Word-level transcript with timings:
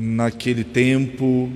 Naquele 0.00 0.62
tempo, 0.62 1.50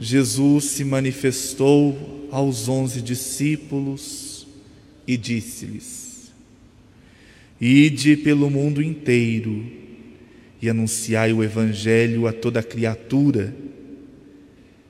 Jesus 0.00 0.64
se 0.64 0.84
manifestou 0.84 2.26
aos 2.30 2.66
onze 2.66 3.02
discípulos 3.02 4.46
e 5.06 5.18
disse-lhes: 5.18 6.32
Ide 7.60 8.16
pelo 8.16 8.48
mundo 8.48 8.80
inteiro 8.80 9.66
e 10.62 10.70
anunciai 10.70 11.34
o 11.34 11.44
Evangelho 11.44 12.26
a 12.26 12.32
toda 12.32 12.62
criatura. 12.62 13.54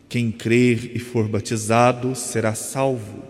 Quem 0.09 0.31
crer 0.31 0.93
e 0.95 1.01
for 1.01 1.27
batizado 1.27 2.15
será 2.15 2.55
salvo, 2.55 3.25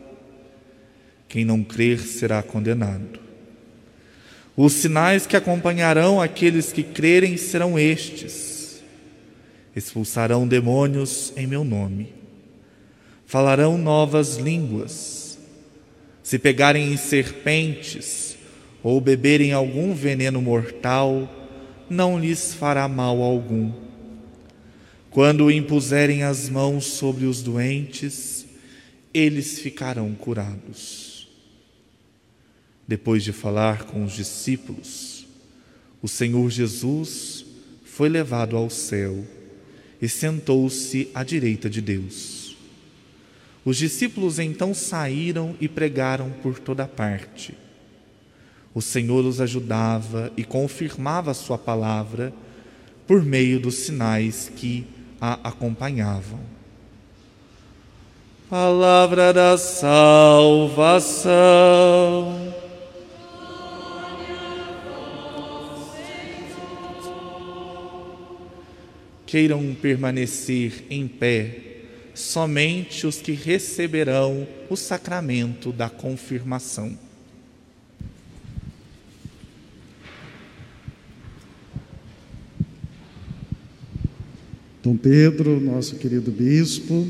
quem 1.27 1.43
não 1.43 1.64
crer 1.64 2.01
será 2.01 2.43
condenado. 2.43 3.19
Os 4.55 4.75
sinais 4.75 5.27
que 5.27 5.39
acompanharão 5.39 6.21
aqueles 6.21 6.71
que 6.71 6.83
crerem 6.83 7.39
serão 7.39 7.79
estes: 7.79 8.52
expulsarão 9.75 10.46
demônios 10.46 11.33
em 11.37 11.47
meu 11.47 11.65
nome, 11.65 12.12
falarão 13.27 13.78
novas 13.78 14.37
línguas, 14.37 15.38
se 16.23 16.38
pegarem 16.38 16.92
em 16.92 16.97
serpentes 16.97 18.37
ou 18.83 19.00
beberem 19.00 19.52
algum 19.52 19.95
veneno 19.95 20.42
mortal, 20.42 21.30
não 21.88 22.19
lhes 22.19 22.52
fará 22.55 22.87
mal 22.87 23.23
algum. 23.23 23.73
Quando 25.11 25.50
impuserem 25.50 26.23
as 26.23 26.48
mãos 26.48 26.84
sobre 26.84 27.27
os 27.27 27.42
doentes, 27.42 28.47
eles 29.12 29.59
ficarão 29.59 30.14
curados. 30.14 31.28
Depois 32.86 33.23
de 33.23 33.33
falar 33.33 33.84
com 33.84 34.05
os 34.05 34.12
discípulos, 34.12 35.27
o 36.00 36.09
Senhor 36.09 36.50
Jesus 36.50 37.45
foi 37.84 38.09
levado 38.09 38.56
ao 38.56 38.69
céu 38.69 39.25
e 40.02 40.09
sentou-se 40.09 41.09
à 41.15 41.23
direita 41.23 41.70
de 41.70 41.80
Deus. 41.80 42.56
Os 43.64 43.77
discípulos 43.77 44.41
então 44.41 44.75
saíram 44.75 45.55
e 45.61 45.69
pregaram 45.69 46.31
por 46.42 46.58
toda 46.58 46.89
parte. 46.89 47.55
O 48.75 48.83
Senhor 48.83 49.25
os 49.25 49.41
ajudava 49.41 50.33
e 50.36 50.42
confirmava 50.42 51.30
a 51.30 51.34
sua 51.34 51.56
palavra 51.56 52.33
por 53.06 53.23
meio 53.25 53.61
dos 53.61 53.77
sinais 53.77 54.50
que 54.56 54.84
a 55.20 55.34
acompanhavam. 55.48 56.41
Palavra 58.50 59.33
da 59.33 59.56
salvação. 59.56 61.23
Queiram 69.33 69.75
permanecer 69.75 70.84
em 70.91 71.08
pé 71.08 71.56
somente 72.12 73.06
os 73.06 73.16
que 73.16 73.33
receberão 73.33 74.47
o 74.69 74.77
sacramento 74.77 75.72
da 75.72 75.89
confirmação. 75.89 76.98
Dom 84.83 84.98
Pedro, 84.98 85.58
nosso 85.58 85.96
querido 85.96 86.30
bispo, 86.30 87.06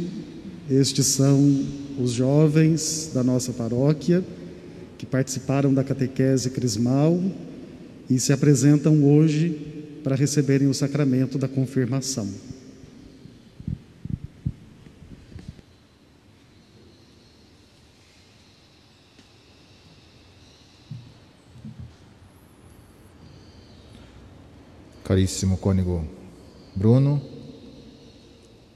estes 0.70 1.07
são 1.07 1.67
os 1.98 2.12
jovens 2.12 3.11
da 3.12 3.25
nossa 3.25 3.53
paróquia 3.53 4.23
que 4.97 5.05
participaram 5.05 5.75
da 5.75 5.83
catequese 5.83 6.51
crismal 6.51 7.20
e 8.09 8.17
se 8.20 8.33
apresentam 8.33 9.03
hoje 9.03 9.82
para 10.03 10.17
receberem 10.17 10.69
o 10.69 10.75
sacramento 10.75 11.39
da 11.39 11.48
confirmação. 11.48 12.28
Caríssimo 25.05 25.58
cônego 25.58 26.05
Bruno, 26.74 27.20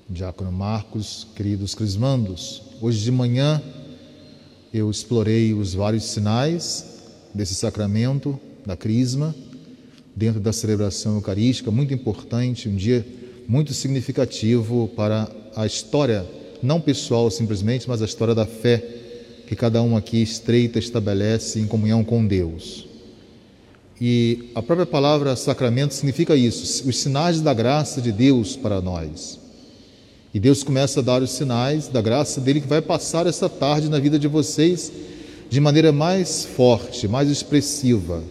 Diácono 0.08 0.52
Marcos, 0.52 1.26
queridos 1.34 1.74
crismandos, 1.74 2.62
hoje 2.80 3.02
de 3.02 3.10
manhã 3.10 3.62
eu 4.72 4.90
explorei 4.90 5.54
os 5.54 5.72
vários 5.72 6.04
sinais 6.04 7.00
desse 7.32 7.54
sacramento 7.54 8.38
da 8.66 8.76
crisma 8.76 9.34
dentro 10.16 10.40
da 10.40 10.50
celebração 10.50 11.16
eucarística, 11.16 11.70
muito 11.70 11.92
importante, 11.92 12.70
um 12.70 12.74
dia 12.74 13.06
muito 13.46 13.74
significativo 13.74 14.90
para 14.96 15.28
a 15.54 15.66
história, 15.66 16.26
não 16.62 16.80
pessoal 16.80 17.30
simplesmente, 17.30 17.86
mas 17.86 18.00
a 18.00 18.06
história 18.06 18.34
da 18.34 18.46
fé 18.46 18.82
que 19.46 19.54
cada 19.54 19.82
um 19.82 19.94
aqui 19.94 20.22
estreita 20.22 20.78
estabelece 20.78 21.60
em 21.60 21.66
comunhão 21.66 22.02
com 22.02 22.26
Deus. 22.26 22.88
E 24.00 24.50
a 24.54 24.62
própria 24.62 24.86
palavra 24.86 25.36
sacramento 25.36 25.92
significa 25.92 26.34
isso, 26.34 26.88
os 26.88 26.98
sinais 26.98 27.42
da 27.42 27.52
graça 27.52 28.00
de 28.00 28.10
Deus 28.10 28.56
para 28.56 28.80
nós. 28.80 29.38
E 30.32 30.40
Deus 30.40 30.62
começa 30.62 31.00
a 31.00 31.02
dar 31.02 31.22
os 31.22 31.30
sinais 31.30 31.88
da 31.88 32.00
graça 32.00 32.40
dele 32.40 32.60
que 32.60 32.66
vai 32.66 32.80
passar 32.80 33.26
essa 33.26 33.48
tarde 33.48 33.88
na 33.88 33.98
vida 33.98 34.18
de 34.18 34.28
vocês 34.28 34.90
de 35.48 35.60
maneira 35.60 35.92
mais 35.92 36.44
forte, 36.44 37.06
mais 37.06 37.30
expressiva 37.30 38.22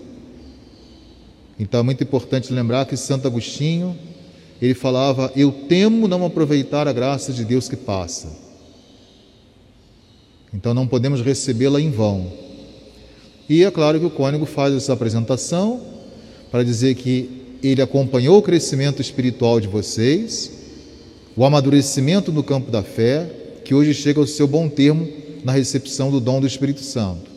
então 1.59 1.79
é 1.79 1.83
muito 1.83 2.03
importante 2.03 2.51
lembrar 2.51 2.85
que 2.85 2.97
Santo 2.97 3.27
Agostinho, 3.27 3.97
ele 4.61 4.73
falava: 4.73 5.31
"Eu 5.35 5.51
temo 5.51 6.07
não 6.07 6.25
aproveitar 6.25 6.88
a 6.88 6.93
graça 6.93 7.31
de 7.31 7.45
Deus 7.45 7.69
que 7.69 7.75
passa". 7.75 8.45
Então 10.53 10.73
não 10.73 10.88
podemos 10.88 11.21
recebê-la 11.21 11.81
em 11.81 11.91
vão. 11.91 12.31
E 13.47 13.63
é 13.63 13.69
claro 13.69 13.99
que 13.99 14.05
o 14.05 14.09
cônego 14.09 14.45
faz 14.45 14.73
essa 14.73 14.93
apresentação 14.93 15.81
para 16.49 16.63
dizer 16.63 16.95
que 16.95 17.57
ele 17.61 17.81
acompanhou 17.81 18.37
o 18.37 18.41
crescimento 18.41 19.01
espiritual 19.01 19.59
de 19.59 19.67
vocês, 19.67 20.51
o 21.35 21.43
amadurecimento 21.45 22.31
no 22.31 22.43
campo 22.43 22.72
da 22.72 22.81
fé, 22.81 23.29
que 23.63 23.73
hoje 23.73 23.93
chega 23.93 24.19
ao 24.19 24.27
seu 24.27 24.47
bom 24.47 24.69
termo 24.69 25.07
na 25.43 25.51
recepção 25.51 26.09
do 26.09 26.19
dom 26.19 26.39
do 26.39 26.47
Espírito 26.47 26.81
Santo. 26.81 27.29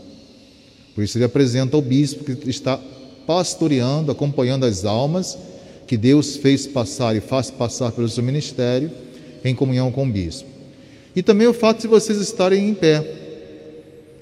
Por 0.94 1.02
isso 1.02 1.18
ele 1.18 1.24
apresenta 1.24 1.76
ao 1.76 1.82
bispo 1.82 2.24
que 2.24 2.48
está 2.48 2.80
pastoreando, 3.28 4.10
acompanhando 4.10 4.64
as 4.64 4.86
almas 4.86 5.36
que 5.86 5.98
Deus 5.98 6.36
fez 6.36 6.66
passar 6.66 7.14
e 7.14 7.20
faz 7.20 7.50
passar 7.50 7.92
pelo 7.92 8.08
seu 8.08 8.22
ministério 8.22 8.90
em 9.44 9.54
comunhão 9.54 9.92
com 9.92 10.04
o 10.06 10.10
bispo. 10.10 10.48
E 11.14 11.22
também 11.22 11.46
o 11.46 11.52
fato 11.52 11.82
de 11.82 11.86
vocês 11.86 12.18
estarem 12.18 12.70
em 12.70 12.72
pé, 12.72 13.04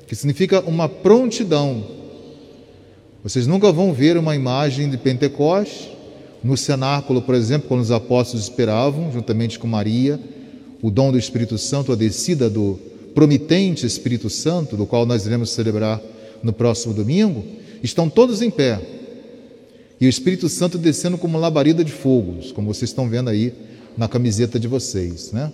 que 0.09 0.17
significa 0.17 0.61
uma 0.62 0.89
prontidão. 0.89 1.84
Vocês 3.22 3.47
nunca 3.47 3.71
vão 3.71 3.93
ver 3.93 4.17
uma 4.17 4.34
imagem 4.34 4.91
de 4.91 4.99
Pentecoste 4.99 5.88
no 6.43 6.56
cenáculo, 6.56 7.23
por 7.23 7.37
exemplo, 7.37 7.69
quando 7.69 7.83
os 7.83 7.93
apóstolos 7.93 8.43
esperavam, 8.43 9.12
juntamente 9.12 9.56
com 9.56 9.69
Maria, 9.69 10.19
o 10.83 10.91
dom 10.91 11.12
do 11.12 11.19
Espírito 11.19 11.56
Santo, 11.59 11.93
a 11.93 11.97
descida 11.97 12.50
do 12.50 12.77
promitente 13.15 13.87
Espírito 13.87 14.28
Santo, 14.28 14.77
do 14.77 14.84
qual 14.84 15.06
nós 15.06 15.27
iremos 15.27 15.50
celebrar 15.50 16.03
no 16.43 16.53
próximo 16.53 16.93
domingo, 16.93 17.44
estão 17.84 18.11
todos 18.11 18.43
em 18.43 18.50
pé, 18.50 18.95
e 20.00 20.06
o 20.06 20.08
Espírito 20.08 20.48
Santo 20.48 20.76
descendo 20.76 21.16
como 21.16 21.38
labareda 21.38 21.82
de 21.82 21.92
fogo, 21.92 22.36
como 22.54 22.72
vocês 22.72 22.90
estão 22.90 23.08
vendo 23.08 23.30
aí 23.30 23.52
na 23.96 24.06
camiseta 24.08 24.58
de 24.60 24.68
vocês, 24.68 25.32
né? 25.32 25.52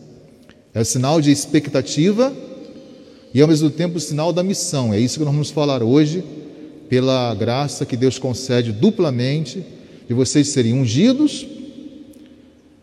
É 0.75 0.80
o 0.80 0.84
sinal 0.84 1.20
de 1.20 1.30
expectativa 1.30 2.32
e 3.32 3.41
ao 3.41 3.48
mesmo 3.48 3.70
tempo 3.70 3.98
o 3.98 4.00
sinal 4.00 4.32
da 4.32 4.42
missão. 4.42 4.92
É 4.92 4.98
isso 4.98 5.19
que 5.19 5.25
nós 5.25 5.32
vamos 5.32 5.50
falar 5.50 5.82
hoje, 5.82 6.25
pela 6.88 7.34
graça 7.34 7.86
que 7.86 7.97
Deus 7.97 8.19
concede 8.19 8.72
duplamente 8.72 9.64
de 10.08 10.14
vocês 10.14 10.48
serem 10.48 10.74
ungidos 10.74 11.47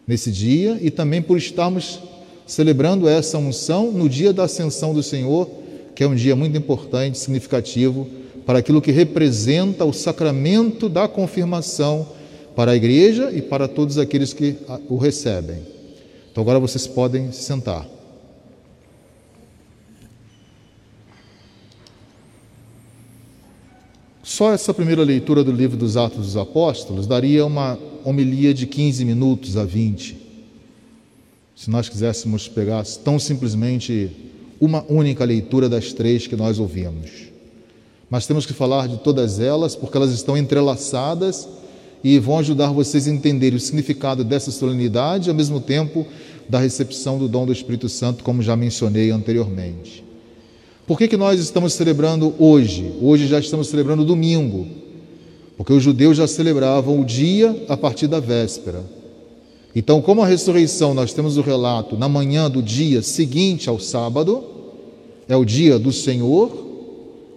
nesse 0.08 0.32
dia 0.32 0.78
e 0.82 0.90
também 0.90 1.22
por 1.22 1.38
estarmos 1.38 2.00
celebrando 2.48 3.08
essa 3.08 3.38
unção 3.38 3.92
no 3.92 4.10
dia 4.10 4.34
da 4.34 4.46
ascensão 4.46 4.94
do 4.94 5.04
Senhor, 5.04 5.48
que 5.94 6.04
é 6.04 6.08
um 6.08 6.16
dia 6.16 6.36
muito 6.36 6.58
importante, 6.58 7.20
significativo 7.20 8.08
para 8.50 8.58
aquilo 8.58 8.82
que 8.82 8.92
representa 8.92 9.86
o 9.86 9.94
sacramento 9.94 10.90
da 10.90 11.08
confirmação 11.08 12.08
para 12.56 12.72
a 12.72 12.76
igreja 12.76 13.32
e 13.32 13.44
para 13.44 13.68
todos 13.68 14.00
aqueles 14.00 14.34
que 14.34 14.56
o 14.90 14.98
recebem. 14.98 15.60
Então 16.32 16.42
agora 16.42 16.58
vocês 16.58 16.88
podem 16.88 17.32
se 17.32 17.44
sentar. 17.44 17.88
Só 24.24 24.52
essa 24.52 24.74
primeira 24.74 25.04
leitura 25.04 25.44
do 25.44 25.52
livro 25.52 25.78
dos 25.78 25.96
Atos 25.96 26.26
dos 26.26 26.36
Apóstolos 26.36 27.06
daria 27.06 27.46
uma 27.46 27.78
homilia 28.04 28.52
de 28.52 28.66
15 28.66 29.06
minutos 29.06 29.58
a 29.58 29.64
20. 29.64 30.18
Se 31.56 31.70
nós 31.70 31.88
quiséssemos 31.88 32.48
pegar 32.48 32.84
tão 33.04 33.20
simplesmente 33.20 34.10
uma 34.60 34.84
única 34.90 35.24
leitura 35.24 35.70
das 35.70 35.94
três 35.94 36.26
que 36.26 36.36
nós 36.36 36.58
ouvimos 36.58 37.29
mas 38.10 38.26
temos 38.26 38.46
que 38.46 38.54
falar 38.54 38.88
de 38.88 38.98
todas 38.98 39.40
elas 39.40 39.76
porque 39.76 39.96
elas 39.96 40.12
estão 40.12 40.36
entrelaçadas 40.36 41.48
e 42.04 42.18
vão 42.18 42.40
ajudar 42.40 42.72
vocês 42.72 43.08
a 43.08 43.12
entenderem 43.12 43.58
o 43.58 43.60
significado 43.60 44.24
dessa 44.24 44.52
solenidade 44.52 45.30
ao 45.30 45.36
mesmo 45.36 45.60
tempo, 45.60 46.08
da 46.48 46.58
recepção 46.58 47.20
do 47.20 47.28
dom 47.28 47.46
do 47.46 47.52
Espírito 47.52 47.88
Santo, 47.88 48.24
como 48.24 48.42
já 48.42 48.56
mencionei 48.56 49.12
anteriormente. 49.12 50.04
Por 50.88 50.98
que, 50.98 51.08
que 51.08 51.18
nós 51.18 51.40
estamos 51.40 51.74
celebrando 51.74 52.34
hoje? 52.40 52.92
Hoje 53.00 53.28
já 53.28 53.40
estamos 53.40 53.68
celebrando 53.68 54.04
domingo, 54.04 54.66
porque 55.56 55.72
os 55.72 55.84
judeus 55.84 56.18
já 56.18 56.26
celebravam 56.26 57.00
o 57.00 57.06
dia 57.06 57.66
a 57.70 57.78
partir 57.78 58.08
da 58.08 58.20
véspera. 58.20 58.84
Então, 59.76 60.02
como 60.02 60.24
a 60.24 60.26
ressurreição, 60.26 60.96
nós 60.96 61.14
temos 61.14 61.38
o 61.38 61.42
relato 61.42 61.96
na 61.96 62.10
manhã 62.10 62.50
do 62.50 62.64
dia 62.64 63.04
seguinte 63.04 63.70
ao 63.70 63.80
sábado, 63.80 64.44
é 65.28 65.36
o 65.36 65.46
dia 65.46 65.78
do 65.78 65.94
Senhor, 65.94 66.69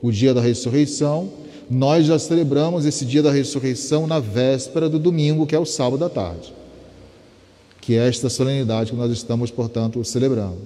o 0.02 0.10
dia 0.10 0.34
da 0.34 0.40
ressurreição, 0.40 1.30
nós 1.70 2.04
já 2.04 2.18
celebramos 2.18 2.84
esse 2.84 3.06
dia 3.06 3.22
da 3.22 3.30
ressurreição 3.30 4.06
na 4.06 4.18
véspera 4.18 4.88
do 4.88 4.98
domingo, 4.98 5.46
que 5.46 5.54
é 5.54 5.58
o 5.58 5.64
sábado 5.64 6.04
à 6.04 6.10
tarde, 6.10 6.52
que 7.80 7.96
é 7.96 8.08
esta 8.08 8.28
solenidade 8.28 8.90
que 8.90 8.96
nós 8.96 9.12
estamos, 9.12 9.50
portanto, 9.50 10.04
celebrando. 10.04 10.58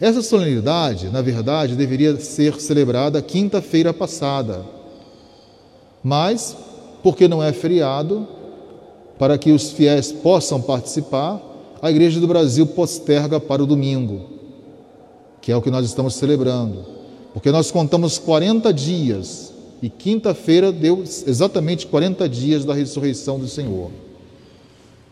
Essa 0.00 0.20
solenidade, 0.20 1.08
na 1.08 1.22
verdade, 1.22 1.76
deveria 1.76 2.16
ser 2.18 2.60
celebrada 2.60 3.22
quinta-feira 3.22 3.94
passada, 3.94 4.64
mas, 6.02 6.56
porque 7.02 7.28
não 7.28 7.42
é 7.42 7.52
feriado, 7.52 8.26
para 9.18 9.38
que 9.38 9.52
os 9.52 9.70
fiéis 9.70 10.10
possam 10.10 10.60
participar, 10.60 11.40
a 11.80 11.90
Igreja 11.90 12.18
do 12.18 12.26
Brasil 12.26 12.66
posterga 12.66 13.38
para 13.38 13.62
o 13.62 13.66
domingo, 13.66 14.28
que 15.40 15.52
é 15.52 15.56
o 15.56 15.62
que 15.62 15.70
nós 15.70 15.86
estamos 15.86 16.14
celebrando, 16.14 16.84
porque 17.34 17.50
nós 17.50 17.72
contamos 17.72 18.16
40 18.16 18.72
dias 18.72 19.52
e 19.82 19.90
quinta-feira 19.90 20.70
deu 20.70 21.02
exatamente 21.02 21.84
40 21.88 22.28
dias 22.28 22.64
da 22.64 22.72
ressurreição 22.72 23.40
do 23.40 23.48
Senhor. 23.48 23.90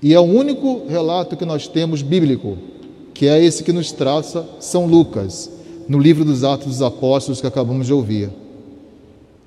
E 0.00 0.14
é 0.14 0.20
o 0.20 0.22
único 0.22 0.86
relato 0.88 1.36
que 1.36 1.44
nós 1.44 1.66
temos 1.66 2.00
bíblico, 2.00 2.56
que 3.12 3.26
é 3.26 3.44
esse 3.44 3.64
que 3.64 3.72
nos 3.72 3.90
traça 3.90 4.46
São 4.60 4.86
Lucas, 4.86 5.50
no 5.88 5.98
livro 5.98 6.24
dos 6.24 6.44
Atos 6.44 6.68
dos 6.68 6.82
Apóstolos 6.82 7.40
que 7.40 7.46
acabamos 7.46 7.88
de 7.88 7.92
ouvir. 7.92 8.30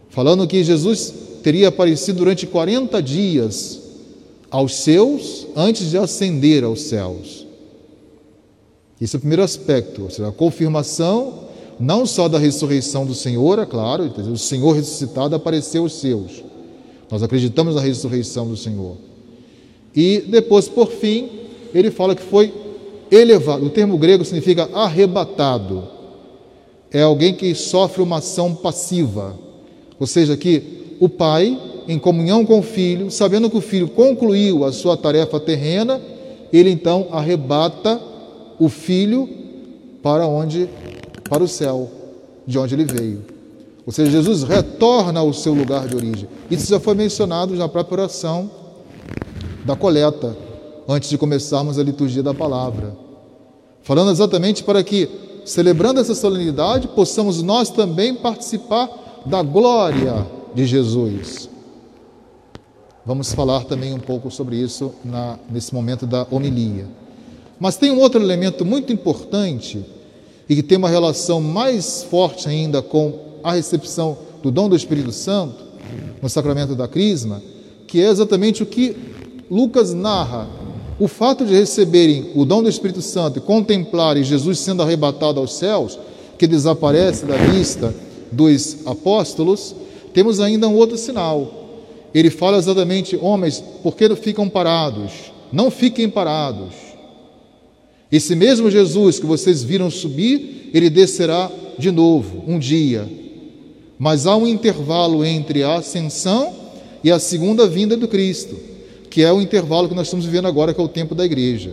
Falando 0.09 0.45
que 0.45 0.63
Jesus 0.63 1.13
teria 1.41 1.69
aparecido 1.69 2.19
durante 2.19 2.45
40 2.45 3.01
dias 3.01 3.81
aos 4.51 4.75
seus 4.75 5.47
antes 5.55 5.89
de 5.91 5.97
ascender 5.97 6.63
aos 6.63 6.81
céus. 6.81 7.47
Esse 8.99 9.15
é 9.15 9.17
o 9.17 9.21
primeiro 9.21 9.43
aspecto, 9.43 10.03
ou 10.03 10.09
seja, 10.09 10.27
a 10.27 10.31
confirmação 10.31 11.45
não 11.79 12.05
só 12.05 12.27
da 12.27 12.39
ressurreição 12.39 13.05
do 13.05 13.13
Senhor, 13.13 13.59
é 13.59 13.65
claro, 13.65 14.11
o 14.31 14.37
Senhor 14.37 14.73
ressuscitado 14.73 15.35
apareceu 15.35 15.83
aos 15.83 15.93
seus. 15.93 16.43
Nós 17.11 17.21
acreditamos 17.21 17.75
na 17.75 17.81
ressurreição 17.81 18.47
do 18.47 18.57
Senhor. 18.57 18.95
E 19.95 20.23
depois, 20.27 20.67
por 20.67 20.87
fim, 20.87 21.29
ele 21.73 21.91
fala 21.91 22.15
que 22.15 22.21
foi 22.21 22.53
elevado. 23.11 23.65
O 23.65 23.69
termo 23.69 23.97
grego 23.97 24.25
significa 24.25 24.69
arrebatado. 24.73 25.83
É 26.91 27.01
alguém 27.01 27.33
que 27.33 27.53
sofre 27.53 28.01
uma 28.01 28.17
ação 28.17 28.55
passiva. 28.55 29.37
Ou 29.99 30.07
seja, 30.07 30.35
que 30.35 30.95
o 30.99 31.07
pai, 31.07 31.57
em 31.87 31.99
comunhão 31.99 32.45
com 32.45 32.59
o 32.59 32.63
filho, 32.63 33.11
sabendo 33.11 33.49
que 33.49 33.57
o 33.57 33.61
filho 33.61 33.87
concluiu 33.87 34.65
a 34.65 34.71
sua 34.71 34.97
tarefa 34.97 35.39
terrena, 35.39 36.01
ele 36.51 36.69
então 36.69 37.07
arrebata 37.11 37.99
o 38.59 38.69
filho 38.69 39.29
para 40.01 40.27
onde 40.27 40.69
para 41.29 41.43
o 41.43 41.47
céu, 41.47 41.89
de 42.45 42.57
onde 42.57 42.75
ele 42.75 42.85
veio. 42.85 43.25
Ou 43.85 43.91
seja, 43.91 44.11
Jesus 44.11 44.43
retorna 44.43 45.19
ao 45.19 45.31
seu 45.33 45.53
lugar 45.53 45.87
de 45.87 45.95
origem. 45.95 46.27
Isso 46.49 46.67
já 46.67 46.79
foi 46.79 46.95
mencionado 46.95 47.55
na 47.55 47.69
própria 47.69 48.01
oração 48.01 48.49
da 49.63 49.75
coleta, 49.75 50.35
antes 50.87 51.09
de 51.09 51.17
começarmos 51.17 51.77
a 51.77 51.83
liturgia 51.83 52.23
da 52.23 52.33
palavra. 52.33 52.95
Falando 53.83 54.11
exatamente 54.11 54.63
para 54.63 54.83
que, 54.83 55.09
celebrando 55.45 55.99
essa 55.99 56.15
solenidade, 56.15 56.87
possamos 56.89 57.43
nós 57.43 57.69
também 57.69 58.15
participar 58.15 58.89
da 59.25 59.43
glória 59.43 60.25
de 60.53 60.65
Jesus. 60.65 61.49
Vamos 63.05 63.33
falar 63.33 63.65
também 63.65 63.93
um 63.93 63.99
pouco 63.99 64.31
sobre 64.31 64.55
isso 64.55 64.91
na, 65.03 65.37
nesse 65.49 65.73
momento 65.73 66.07
da 66.07 66.25
homilia. 66.31 66.87
Mas 67.59 67.77
tem 67.77 67.91
um 67.91 67.99
outro 67.99 68.19
elemento 68.19 68.65
muito 68.65 68.91
importante 68.91 69.85
e 70.47 70.55
que 70.55 70.63
tem 70.63 70.77
uma 70.77 70.89
relação 70.89 71.41
mais 71.41 72.03
forte 72.03 72.47
ainda 72.47 72.81
com 72.81 73.13
a 73.43 73.53
recepção 73.53 74.17
do 74.41 74.51
dom 74.51 74.69
do 74.69 74.75
Espírito 74.75 75.11
Santo 75.11 75.63
no 76.21 76.29
sacramento 76.29 76.75
da 76.75 76.87
Crisma, 76.87 77.41
que 77.87 78.01
é 78.01 78.09
exatamente 78.09 78.63
o 78.63 78.65
que 78.65 78.95
Lucas 79.49 79.93
narra. 79.93 80.47
O 80.99 81.07
fato 81.07 81.45
de 81.45 81.53
receberem 81.53 82.31
o 82.35 82.45
dom 82.45 82.63
do 82.63 82.69
Espírito 82.69 83.01
Santo 83.01 83.39
e 83.39 83.41
contemplarem 83.41 84.23
Jesus 84.23 84.59
sendo 84.59 84.81
arrebatado 84.81 85.39
aos 85.39 85.53
céus, 85.53 85.99
que 86.37 86.47
desaparece 86.47 87.25
da 87.25 87.35
vista 87.35 87.93
dos 88.31 88.85
apóstolos, 88.85 89.75
temos 90.13 90.39
ainda 90.39 90.67
um 90.67 90.75
outro 90.75 90.97
sinal. 90.97 91.65
Ele 92.13 92.29
fala 92.29 92.57
exatamente, 92.57 93.17
homens, 93.21 93.61
por 93.83 93.95
que 93.95 94.15
ficam 94.15 94.47
parados? 94.47 95.11
Não 95.51 95.69
fiquem 95.69 96.09
parados. 96.09 96.84
Esse 98.15 98.33
mesmo 98.33 98.71
Jesus 98.71 99.19
que 99.19 99.25
vocês 99.25 99.61
viram 99.61 99.91
subir, 99.91 100.69
ele 100.73 100.89
descerá 100.89 101.51
de 101.77 101.91
novo 101.91 102.45
um 102.47 102.57
dia. 102.57 103.05
Mas 103.99 104.25
há 104.25 104.37
um 104.37 104.47
intervalo 104.47 105.25
entre 105.25 105.63
a 105.63 105.79
ascensão 105.79 106.53
e 107.03 107.11
a 107.11 107.19
segunda 107.19 107.67
vinda 107.67 107.97
do 107.97 108.07
Cristo, 108.07 108.55
que 109.09 109.21
é 109.21 109.33
o 109.33 109.41
intervalo 109.41 109.89
que 109.89 109.93
nós 109.93 110.07
estamos 110.07 110.25
vivendo 110.25 110.47
agora, 110.47 110.73
que 110.73 110.79
é 110.79 110.83
o 110.83 110.87
tempo 110.87 111.13
da 111.13 111.25
igreja. 111.25 111.71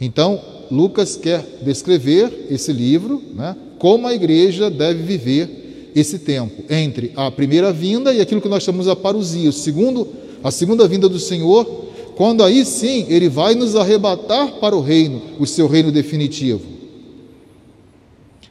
Então, 0.00 0.40
Lucas 0.70 1.16
quer 1.16 1.44
descrever 1.64 2.46
esse 2.48 2.72
livro, 2.72 3.20
né, 3.34 3.56
como 3.80 4.06
a 4.06 4.14
igreja 4.14 4.70
deve 4.70 5.02
viver 5.02 5.90
esse 5.92 6.20
tempo 6.20 6.62
entre 6.70 7.10
a 7.16 7.32
primeira 7.32 7.72
vinda 7.72 8.14
e 8.14 8.20
aquilo 8.20 8.40
que 8.40 8.48
nós 8.48 8.62
chamamos 8.62 8.86
a 8.86 8.94
parousia, 8.94 9.50
o 9.50 9.52
segundo, 9.52 10.06
a 10.40 10.52
segunda 10.52 10.86
vinda 10.86 11.08
do 11.08 11.18
Senhor 11.18 11.83
quando 12.16 12.44
aí 12.44 12.64
sim 12.64 13.06
ele 13.08 13.28
vai 13.28 13.54
nos 13.54 13.74
arrebatar 13.74 14.52
para 14.54 14.76
o 14.76 14.80
reino, 14.80 15.20
o 15.38 15.46
seu 15.46 15.66
reino 15.66 15.90
definitivo. 15.90 16.62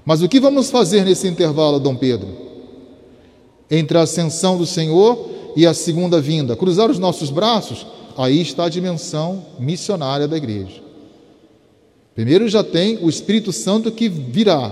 Mas 0.05 0.21
o 0.21 0.27
que 0.27 0.39
vamos 0.39 0.69
fazer 0.69 1.05
nesse 1.05 1.27
intervalo, 1.27 1.79
Dom 1.79 1.95
Pedro? 1.95 2.27
Entre 3.71 3.97
a 3.97 4.01
ascensão 4.01 4.57
do 4.57 4.65
Senhor 4.65 5.29
e 5.55 5.65
a 5.65 5.73
segunda 5.73 6.19
vinda? 6.19 6.55
Cruzar 6.55 6.91
os 6.91 6.99
nossos 6.99 7.29
braços? 7.29 7.85
Aí 8.17 8.41
está 8.41 8.65
a 8.65 8.69
dimensão 8.69 9.45
missionária 9.57 10.27
da 10.27 10.35
igreja. 10.35 10.81
Primeiro 12.13 12.47
já 12.47 12.63
tem 12.63 12.99
o 13.01 13.09
Espírito 13.09 13.51
Santo 13.51 13.91
que 13.91 14.07
virá 14.09 14.69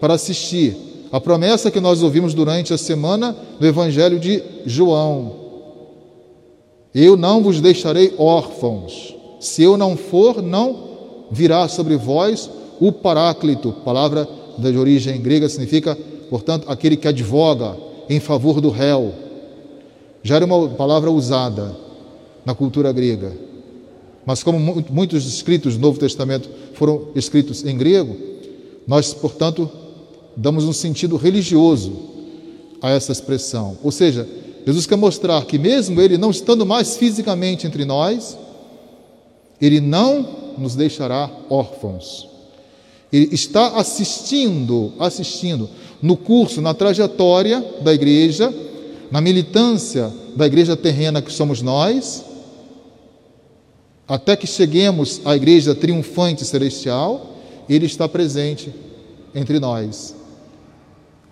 para 0.00 0.14
assistir. 0.14 0.76
A 1.10 1.20
promessa 1.20 1.70
que 1.70 1.80
nós 1.80 2.02
ouvimos 2.02 2.34
durante 2.34 2.74
a 2.74 2.78
semana 2.78 3.34
do 3.58 3.66
Evangelho 3.66 4.18
de 4.18 4.42
João, 4.66 5.43
eu 6.94 7.16
não 7.16 7.42
vos 7.42 7.60
deixarei 7.60 8.14
órfãos. 8.16 9.16
Se 9.40 9.62
eu 9.62 9.76
não 9.76 9.96
for, 9.96 10.40
não 10.40 11.26
virá 11.30 11.66
sobre 11.66 11.96
vós 11.96 12.48
o 12.80 12.92
Paráclito. 12.92 13.72
Palavra 13.84 14.28
de 14.56 14.78
origem 14.78 15.20
grega 15.20 15.48
significa, 15.48 15.98
portanto, 16.30 16.70
aquele 16.70 16.96
que 16.96 17.08
advoga 17.08 17.76
em 18.08 18.20
favor 18.20 18.60
do 18.60 18.70
réu. 18.70 19.12
Já 20.22 20.36
era 20.36 20.44
uma 20.44 20.68
palavra 20.68 21.10
usada 21.10 21.76
na 22.44 22.54
cultura 22.54 22.92
grega. 22.92 23.32
Mas 24.24 24.42
como 24.42 24.58
muitos 24.90 25.26
escritos 25.26 25.76
do 25.76 25.82
Novo 25.82 25.98
Testamento 25.98 26.48
foram 26.74 27.08
escritos 27.14 27.64
em 27.64 27.76
grego, 27.76 28.16
nós, 28.86 29.12
portanto, 29.12 29.70
damos 30.36 30.64
um 30.64 30.72
sentido 30.72 31.16
religioso 31.16 31.92
a 32.80 32.90
essa 32.90 33.12
expressão. 33.12 33.76
Ou 33.82 33.90
seja, 33.90 34.26
Jesus 34.66 34.86
quer 34.86 34.96
mostrar 34.96 35.44
que, 35.44 35.58
mesmo 35.58 36.00
Ele 36.00 36.16
não 36.16 36.30
estando 36.30 36.64
mais 36.64 36.96
fisicamente 36.96 37.66
entre 37.66 37.84
nós, 37.84 38.36
Ele 39.60 39.80
não 39.80 40.54
nos 40.56 40.74
deixará 40.74 41.30
órfãos. 41.50 42.28
Ele 43.12 43.28
está 43.32 43.76
assistindo, 43.76 44.92
assistindo 44.98 45.68
no 46.00 46.16
curso, 46.16 46.60
na 46.60 46.74
trajetória 46.74 47.64
da 47.82 47.92
igreja, 47.92 48.52
na 49.10 49.20
militância 49.20 50.12
da 50.34 50.46
igreja 50.46 50.76
terrena 50.76 51.22
que 51.22 51.32
somos 51.32 51.62
nós, 51.62 52.24
até 54.08 54.36
que 54.36 54.46
cheguemos 54.46 55.20
à 55.24 55.36
igreja 55.36 55.74
triunfante 55.74 56.44
celestial, 56.44 57.36
Ele 57.68 57.86
está 57.86 58.08
presente 58.08 58.72
entre 59.34 59.58
nós. 59.58 60.14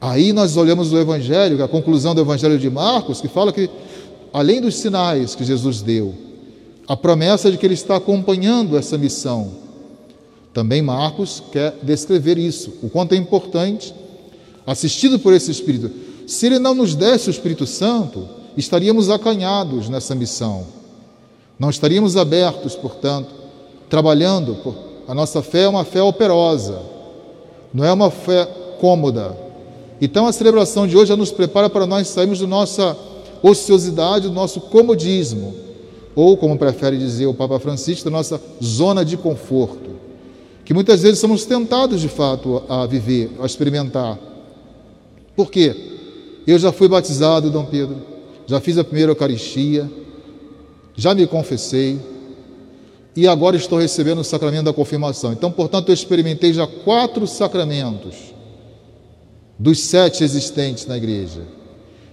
Aí 0.02 0.32
nós 0.32 0.56
olhamos 0.56 0.92
o 0.92 0.98
Evangelho, 0.98 1.62
a 1.62 1.68
conclusão 1.68 2.12
do 2.12 2.20
Evangelho 2.20 2.58
de 2.58 2.68
Marcos, 2.68 3.20
que 3.20 3.28
fala 3.28 3.52
que, 3.52 3.70
além 4.32 4.60
dos 4.60 4.74
sinais 4.74 5.36
que 5.36 5.44
Jesus 5.44 5.80
deu, 5.80 6.12
a 6.88 6.96
promessa 6.96 7.52
de 7.52 7.56
que 7.56 7.64
ele 7.64 7.74
está 7.74 7.94
acompanhando 7.94 8.76
essa 8.76 8.98
missão. 8.98 9.52
Também 10.52 10.82
Marcos 10.82 11.40
quer 11.52 11.76
descrever 11.84 12.36
isso, 12.36 12.72
o 12.82 12.90
quanto 12.90 13.12
é 13.12 13.16
importante, 13.16 13.94
assistido 14.66 15.20
por 15.20 15.32
esse 15.32 15.52
Espírito. 15.52 15.92
Se 16.26 16.46
ele 16.46 16.58
não 16.58 16.74
nos 16.74 16.96
desse 16.96 17.28
o 17.28 17.30
Espírito 17.30 17.64
Santo, 17.64 18.28
estaríamos 18.56 19.08
acanhados 19.08 19.88
nessa 19.88 20.16
missão. 20.16 20.66
Não 21.56 21.70
estaríamos 21.70 22.16
abertos, 22.16 22.74
portanto, 22.74 23.30
trabalhando. 23.88 24.56
A 25.06 25.14
nossa 25.14 25.42
fé 25.42 25.62
é 25.62 25.68
uma 25.68 25.84
fé 25.84 26.02
operosa, 26.02 26.82
não 27.72 27.84
é 27.84 27.92
uma 27.92 28.10
fé 28.10 28.46
cômoda. 28.80 29.51
Então 30.04 30.26
a 30.26 30.32
celebração 30.32 30.84
de 30.84 30.96
hoje 30.96 31.10
já 31.10 31.16
nos 31.16 31.30
prepara 31.30 31.70
para 31.70 31.86
nós 31.86 32.08
sairmos 32.08 32.40
da 32.40 32.46
nossa 32.48 32.96
ociosidade, 33.40 34.26
do 34.26 34.34
nosso 34.34 34.60
comodismo, 34.60 35.54
ou 36.12 36.36
como 36.36 36.58
prefere 36.58 36.98
dizer 36.98 37.26
o 37.26 37.34
Papa 37.34 37.60
Francisco, 37.60 38.06
da 38.06 38.10
nossa 38.10 38.42
zona 38.60 39.04
de 39.04 39.16
conforto, 39.16 39.90
que 40.64 40.74
muitas 40.74 41.02
vezes 41.02 41.20
somos 41.20 41.44
tentados 41.44 42.00
de 42.00 42.08
fato 42.08 42.64
a 42.68 42.84
viver, 42.84 43.30
a 43.40 43.46
experimentar. 43.46 44.18
Por 45.36 45.52
quê? 45.52 45.72
Eu 46.48 46.58
já 46.58 46.72
fui 46.72 46.88
batizado, 46.88 47.48
Dom 47.48 47.66
Pedro, 47.66 47.98
já 48.44 48.60
fiz 48.60 48.76
a 48.78 48.82
primeira 48.82 49.12
Eucaristia, 49.12 49.88
já 50.96 51.14
me 51.14 51.28
confessei 51.28 52.00
e 53.14 53.28
agora 53.28 53.54
estou 53.54 53.78
recebendo 53.78 54.18
o 54.18 54.24
sacramento 54.24 54.64
da 54.64 54.72
confirmação. 54.72 55.32
Então, 55.32 55.52
portanto, 55.52 55.90
eu 55.90 55.94
experimentei 55.94 56.52
já 56.52 56.66
quatro 56.66 57.24
sacramentos 57.24 58.32
dos 59.58 59.80
sete 59.80 60.24
existentes 60.24 60.86
na 60.86 60.96
igreja. 60.96 61.42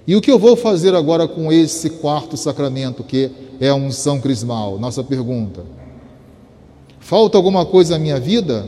E 0.05 0.15
o 0.15 0.21
que 0.21 0.31
eu 0.31 0.39
vou 0.39 0.55
fazer 0.55 0.95
agora 0.95 1.27
com 1.27 1.51
esse 1.51 1.89
quarto 1.89 2.35
sacramento, 2.35 3.03
que 3.03 3.29
é 3.59 3.69
a 3.69 3.75
unção 3.75 4.19
crismal? 4.19 4.79
Nossa 4.79 5.03
pergunta. 5.03 5.63
Falta 6.99 7.37
alguma 7.37 7.65
coisa 7.65 7.93
na 7.93 7.99
minha 7.99 8.19
vida 8.19 8.67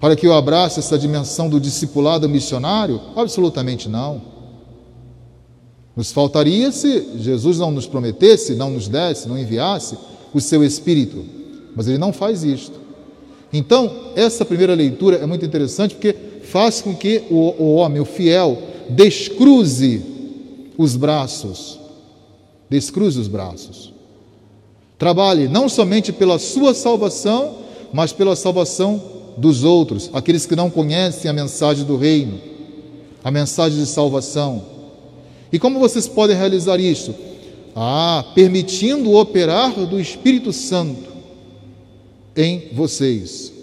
para 0.00 0.16
que 0.16 0.26
eu 0.26 0.32
abrace 0.32 0.78
essa 0.78 0.98
dimensão 0.98 1.50
do 1.50 1.60
discipulado 1.60 2.28
missionário? 2.28 3.00
Absolutamente 3.14 3.88
não. 3.88 4.22
Nos 5.94 6.12
faltaria 6.12 6.72
se 6.72 7.18
Jesus 7.18 7.58
não 7.58 7.70
nos 7.70 7.86
prometesse, 7.86 8.54
não 8.54 8.70
nos 8.70 8.88
desse, 8.88 9.28
não 9.28 9.38
enviasse 9.38 9.98
o 10.32 10.40
seu 10.40 10.64
Espírito. 10.64 11.22
Mas 11.76 11.86
ele 11.86 11.98
não 11.98 12.12
faz 12.12 12.42
isto. 12.42 12.80
Então, 13.52 14.12
essa 14.16 14.44
primeira 14.44 14.74
leitura 14.74 15.16
é 15.16 15.26
muito 15.26 15.44
interessante 15.44 15.94
porque 15.94 16.16
faz 16.50 16.82
com 16.82 16.94
que 16.94 17.22
o, 17.30 17.54
o 17.62 17.74
homem, 17.74 18.00
o 18.00 18.04
fiel, 18.04 18.58
descruze 18.88 20.02
os 20.76 20.96
braços. 20.96 21.78
Descruze 22.68 23.20
os 23.20 23.28
braços. 23.28 23.92
Trabalhe 24.98 25.46
não 25.46 25.68
somente 25.68 26.12
pela 26.12 26.38
sua 26.38 26.74
salvação, 26.74 27.58
mas 27.92 28.12
pela 28.12 28.34
salvação 28.34 29.00
dos 29.36 29.62
outros, 29.62 30.10
aqueles 30.12 30.44
que 30.44 30.56
não 30.56 30.68
conhecem 30.68 31.30
a 31.30 31.34
mensagem 31.34 31.84
do 31.84 31.96
reino, 31.96 32.40
a 33.22 33.30
mensagem 33.30 33.78
de 33.78 33.86
salvação. 33.86 34.62
E 35.52 35.58
como 35.58 35.78
vocês 35.78 36.08
podem 36.08 36.36
realizar 36.36 36.80
isso? 36.80 37.14
Ah, 37.74 38.24
permitindo 38.34 39.10
o 39.10 39.20
operar 39.20 39.72
do 39.86 40.00
Espírito 40.00 40.52
Santo 40.52 41.10
em 42.36 42.68
vocês. 42.72 43.59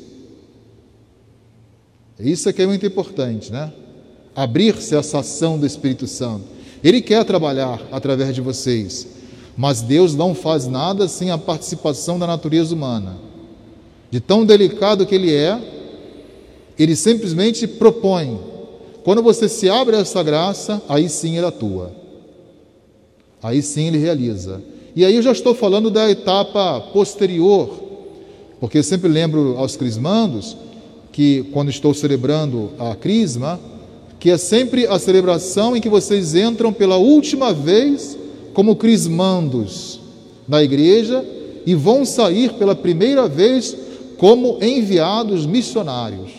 Isso 2.19 2.49
é 2.49 2.53
que 2.53 2.61
é 2.61 2.67
muito 2.67 2.85
importante, 2.85 3.51
né? 3.51 3.71
Abrir-se 4.35 4.95
a 4.95 4.99
essa 4.99 5.19
ação 5.19 5.57
do 5.57 5.65
Espírito 5.65 6.07
Santo. 6.07 6.45
Ele 6.83 7.01
quer 7.01 7.23
trabalhar 7.25 7.81
através 7.91 8.33
de 8.33 8.41
vocês, 8.41 9.07
mas 9.55 9.81
Deus 9.81 10.15
não 10.15 10.33
faz 10.33 10.67
nada 10.67 11.07
sem 11.07 11.31
a 11.31 11.37
participação 11.37 12.17
da 12.17 12.27
natureza 12.27 12.73
humana. 12.73 13.17
De 14.09 14.19
tão 14.19 14.45
delicado 14.45 15.05
que 15.05 15.15
ele 15.15 15.33
é, 15.33 15.59
ele 16.77 16.95
simplesmente 16.95 17.67
propõe 17.67 18.39
quando 19.03 19.23
você 19.23 19.47
se 19.47 19.69
abre 19.69 19.95
a 19.95 19.99
essa 19.99 20.21
graça, 20.21 20.81
aí 20.89 21.07
sim 21.07 21.37
ele 21.37 21.45
atua. 21.45 21.93
Aí 23.41 23.61
sim 23.61 23.87
ele 23.87 23.97
realiza. 23.97 24.61
E 24.93 25.05
aí 25.05 25.15
eu 25.15 25.21
já 25.21 25.31
estou 25.31 25.55
falando 25.55 25.89
da 25.89 26.11
etapa 26.11 26.81
posterior, 26.91 27.69
porque 28.59 28.79
eu 28.79 28.83
sempre 28.83 29.07
lembro 29.07 29.57
aos 29.57 29.77
crismandos 29.77 30.57
que 31.17 31.49
quando 31.51 31.71
estou 31.71 31.95
celebrando 31.95 32.69
a 32.77 32.95
crisma, 32.95 33.59
que 34.19 34.29
é 34.29 34.37
sempre 34.37 34.85
a 34.85 34.99
celebração 34.99 35.75
em 35.75 35.81
que 35.81 35.89
vocês 35.89 36.35
entram 36.35 36.71
pela 36.71 36.97
última 36.97 37.51
vez 37.51 38.15
como 38.53 38.75
crismandos 38.75 39.99
na 40.47 40.61
igreja 40.61 41.25
e 41.65 41.73
vão 41.73 42.05
sair 42.05 42.53
pela 42.53 42.75
primeira 42.75 43.27
vez 43.27 43.75
como 44.19 44.59
enviados 44.61 45.47
missionários. 45.47 46.29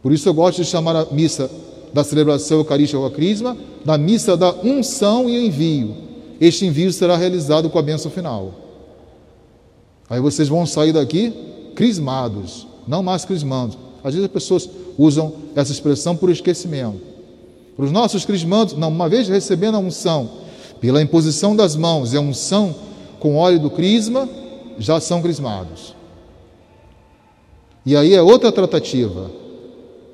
Por 0.00 0.12
isso 0.12 0.28
eu 0.28 0.34
gosto 0.34 0.62
de 0.62 0.68
chamar 0.68 0.94
a 0.94 1.06
missa 1.06 1.50
da 1.92 2.04
celebração 2.04 2.58
eucarística 2.58 3.00
com 3.00 3.06
a 3.06 3.10
crisma 3.10 3.56
da 3.84 3.98
missa 3.98 4.36
da 4.36 4.54
unção 4.62 5.28
e 5.28 5.44
envio. 5.44 5.92
Este 6.40 6.64
envio 6.64 6.92
será 6.92 7.16
realizado 7.16 7.68
com 7.68 7.80
a 7.80 7.82
bênção 7.82 8.12
final. 8.12 8.54
Aí 10.08 10.20
vocês 10.20 10.48
vão 10.48 10.64
sair 10.64 10.92
daqui 10.92 11.32
crismados, 11.74 12.64
não 12.86 13.02
mais 13.02 13.24
crismandos. 13.24 13.78
Às 14.02 14.14
vezes 14.14 14.26
as 14.26 14.32
pessoas 14.32 14.68
usam 14.98 15.32
essa 15.54 15.72
expressão 15.72 16.16
por 16.16 16.30
esquecimento. 16.30 17.00
Para 17.76 17.84
os 17.84 17.92
nossos 17.92 18.24
crismandos, 18.24 18.74
não, 18.74 18.88
uma 18.88 19.08
vez 19.08 19.28
recebendo 19.28 19.76
a 19.76 19.80
unção, 19.80 20.30
pela 20.80 21.02
imposição 21.02 21.56
das 21.56 21.76
mãos 21.76 22.12
e 22.12 22.16
a 22.16 22.20
unção 22.20 22.74
com 23.18 23.36
óleo 23.36 23.58
do 23.58 23.70
crisma, 23.70 24.28
já 24.78 25.00
são 25.00 25.20
crismados. 25.20 25.94
E 27.84 27.96
aí 27.96 28.14
é 28.14 28.22
outra 28.22 28.50
tratativa. 28.50 29.30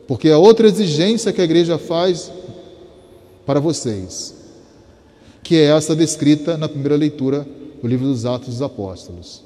Porque 0.07 0.29
é 0.29 0.37
outra 0.37 0.67
exigência 0.67 1.33
que 1.33 1.41
a 1.41 1.45
igreja 1.45 1.79
faz 1.79 2.31
para 3.47 3.61
vocês, 3.61 4.35
que 5.43 5.57
é 5.57 5.77
essa 5.77 5.97
descrita 5.97 6.57
na 6.57 6.69
primeira 6.69 6.97
leitura 6.97 7.47
do 7.81 7.89
livro 7.89 8.07
dos 8.07 8.27
Atos 8.27 8.49
dos 8.49 8.63
Apóstolos. 8.63 9.43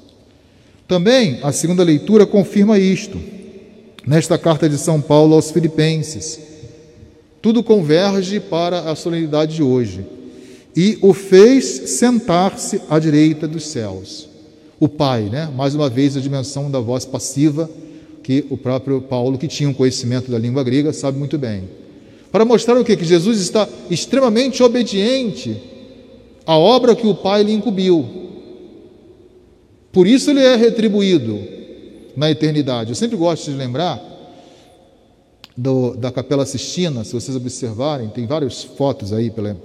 Também 0.87 1.39
a 1.43 1.51
segunda 1.51 1.83
leitura 1.83 2.25
confirma 2.25 2.79
isto, 2.79 3.19
nesta 4.05 4.37
carta 4.37 4.69
de 4.69 4.77
São 4.77 5.01
Paulo 5.01 5.35
aos 5.35 5.51
Filipenses. 5.51 6.39
Tudo 7.41 7.61
converge 7.61 8.39
para 8.39 8.89
a 8.89 8.95
solenidade 8.95 9.55
de 9.55 9.63
hoje. 9.63 10.05
E 10.75 10.97
o 11.01 11.13
fez 11.13 11.65
sentar-se 11.65 12.81
à 12.89 12.99
direita 12.99 13.47
dos 13.47 13.65
céus. 13.65 14.29
O 14.79 14.87
Pai, 14.87 15.23
né? 15.23 15.49
mais 15.55 15.75
uma 15.75 15.89
vez 15.89 16.15
a 16.15 16.21
dimensão 16.21 16.71
da 16.71 16.79
voz 16.79 17.03
passiva 17.03 17.69
que 18.23 18.45
o 18.49 18.57
próprio 18.57 19.01
Paulo, 19.01 19.37
que 19.37 19.47
tinha 19.47 19.69
um 19.69 19.73
conhecimento 19.73 20.29
da 20.31 20.37
língua 20.37 20.63
grega, 20.63 20.93
sabe 20.93 21.17
muito 21.17 21.37
bem. 21.37 21.63
Para 22.31 22.45
mostrar 22.45 22.77
o 22.77 22.85
que? 22.85 22.95
Que 22.95 23.05
Jesus 23.05 23.39
está 23.39 23.67
extremamente 23.89 24.61
obediente 24.61 25.57
à 26.45 26.57
obra 26.57 26.95
que 26.95 27.07
o 27.07 27.15
Pai 27.15 27.43
lhe 27.43 27.53
incumbiu. 27.53 28.26
Por 29.97 30.05
isso 30.05 30.29
ele 30.29 30.41
é 30.41 30.55
retribuído 30.55 31.39
na 32.15 32.29
eternidade. 32.29 32.91
Eu 32.91 32.95
sempre 32.95 33.17
gosto 33.17 33.49
de 33.49 33.57
lembrar 33.57 33.99
do, 35.57 35.95
da 35.95 36.11
Capela 36.11 36.45
Sistina, 36.45 37.03
se 37.03 37.13
vocês 37.13 37.35
observarem, 37.35 38.07
tem 38.09 38.27
várias 38.27 38.61
fotos 38.61 39.11
aí 39.11 39.31
pela, 39.31 39.57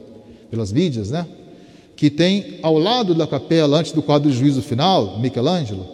pelas 0.50 0.72
mídias, 0.72 1.10
né? 1.10 1.26
Que 1.94 2.08
tem 2.08 2.60
ao 2.62 2.78
lado 2.78 3.14
da 3.14 3.26
capela, 3.26 3.78
antes 3.78 3.92
do 3.92 4.00
quadro 4.00 4.30
do 4.30 4.34
juízo 4.34 4.62
final, 4.62 5.18
Michelangelo, 5.18 5.86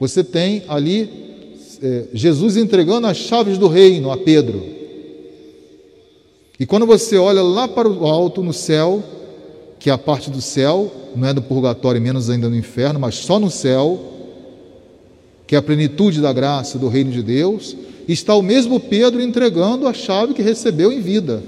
você 0.00 0.24
tem 0.24 0.64
ali 0.66 1.08
é, 1.80 2.06
Jesus 2.12 2.56
entregando 2.56 3.06
as 3.06 3.16
chaves 3.16 3.58
do 3.58 3.68
reino 3.68 4.10
a 4.10 4.16
Pedro. 4.16 4.60
E 6.58 6.66
quando 6.66 6.84
você 6.84 7.16
olha 7.16 7.42
lá 7.42 7.68
para 7.68 7.88
o 7.88 8.08
alto 8.08 8.42
no 8.42 8.52
céu, 8.52 9.04
que 9.78 9.90
é 9.90 9.92
a 9.92 9.98
parte 9.98 10.30
do 10.30 10.40
céu, 10.40 10.92
não 11.14 11.28
é 11.28 11.32
do 11.32 11.42
purgatório, 11.42 12.00
menos 12.00 12.28
ainda 12.28 12.48
no 12.48 12.56
inferno, 12.56 12.98
mas 12.98 13.16
só 13.16 13.38
no 13.38 13.50
céu, 13.50 13.98
que 15.46 15.54
é 15.54 15.58
a 15.58 15.62
plenitude 15.62 16.20
da 16.20 16.32
graça 16.32 16.78
do 16.78 16.88
reino 16.88 17.10
de 17.10 17.22
Deus, 17.22 17.76
está 18.08 18.34
o 18.34 18.42
mesmo 18.42 18.80
Pedro 18.80 19.20
entregando 19.20 19.86
a 19.86 19.92
chave 19.92 20.34
que 20.34 20.42
recebeu 20.42 20.90
em 20.92 21.00
vida, 21.00 21.42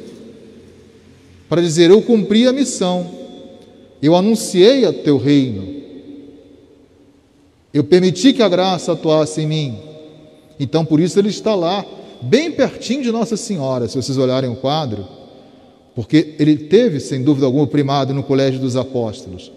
para 1.49 1.60
dizer: 1.60 1.90
Eu 1.90 2.00
cumpri 2.02 2.46
a 2.46 2.52
missão, 2.52 3.10
eu 4.00 4.14
anunciei 4.14 4.84
a 4.84 4.92
teu 4.92 5.18
reino, 5.18 5.80
eu 7.75 7.82
permiti 7.82 8.32
que 8.32 8.42
a 8.42 8.49
graça 8.49 8.92
atuasse 8.92 9.40
em 9.40 9.46
mim. 9.46 9.78
Então, 10.58 10.84
por 10.84 11.00
isso 11.00 11.18
ele 11.18 11.30
está 11.30 11.54
lá, 11.54 11.84
bem 12.20 12.52
pertinho 12.52 13.02
de 13.02 13.10
Nossa 13.10 13.37
Senhora, 13.37 13.88
se 13.88 13.96
vocês 13.96 14.18
olharem 14.18 14.50
o 14.50 14.56
quadro, 14.56 15.06
porque 16.00 16.35
ele 16.38 16.57
teve, 16.57 16.99
sem 16.99 17.23
dúvida 17.23 17.45
alguma, 17.45 17.64
o 17.64 17.66
primado 17.66 18.14
no 18.14 18.23
Colégio 18.23 18.59
dos 18.59 18.75
Apóstolos. 18.75 19.52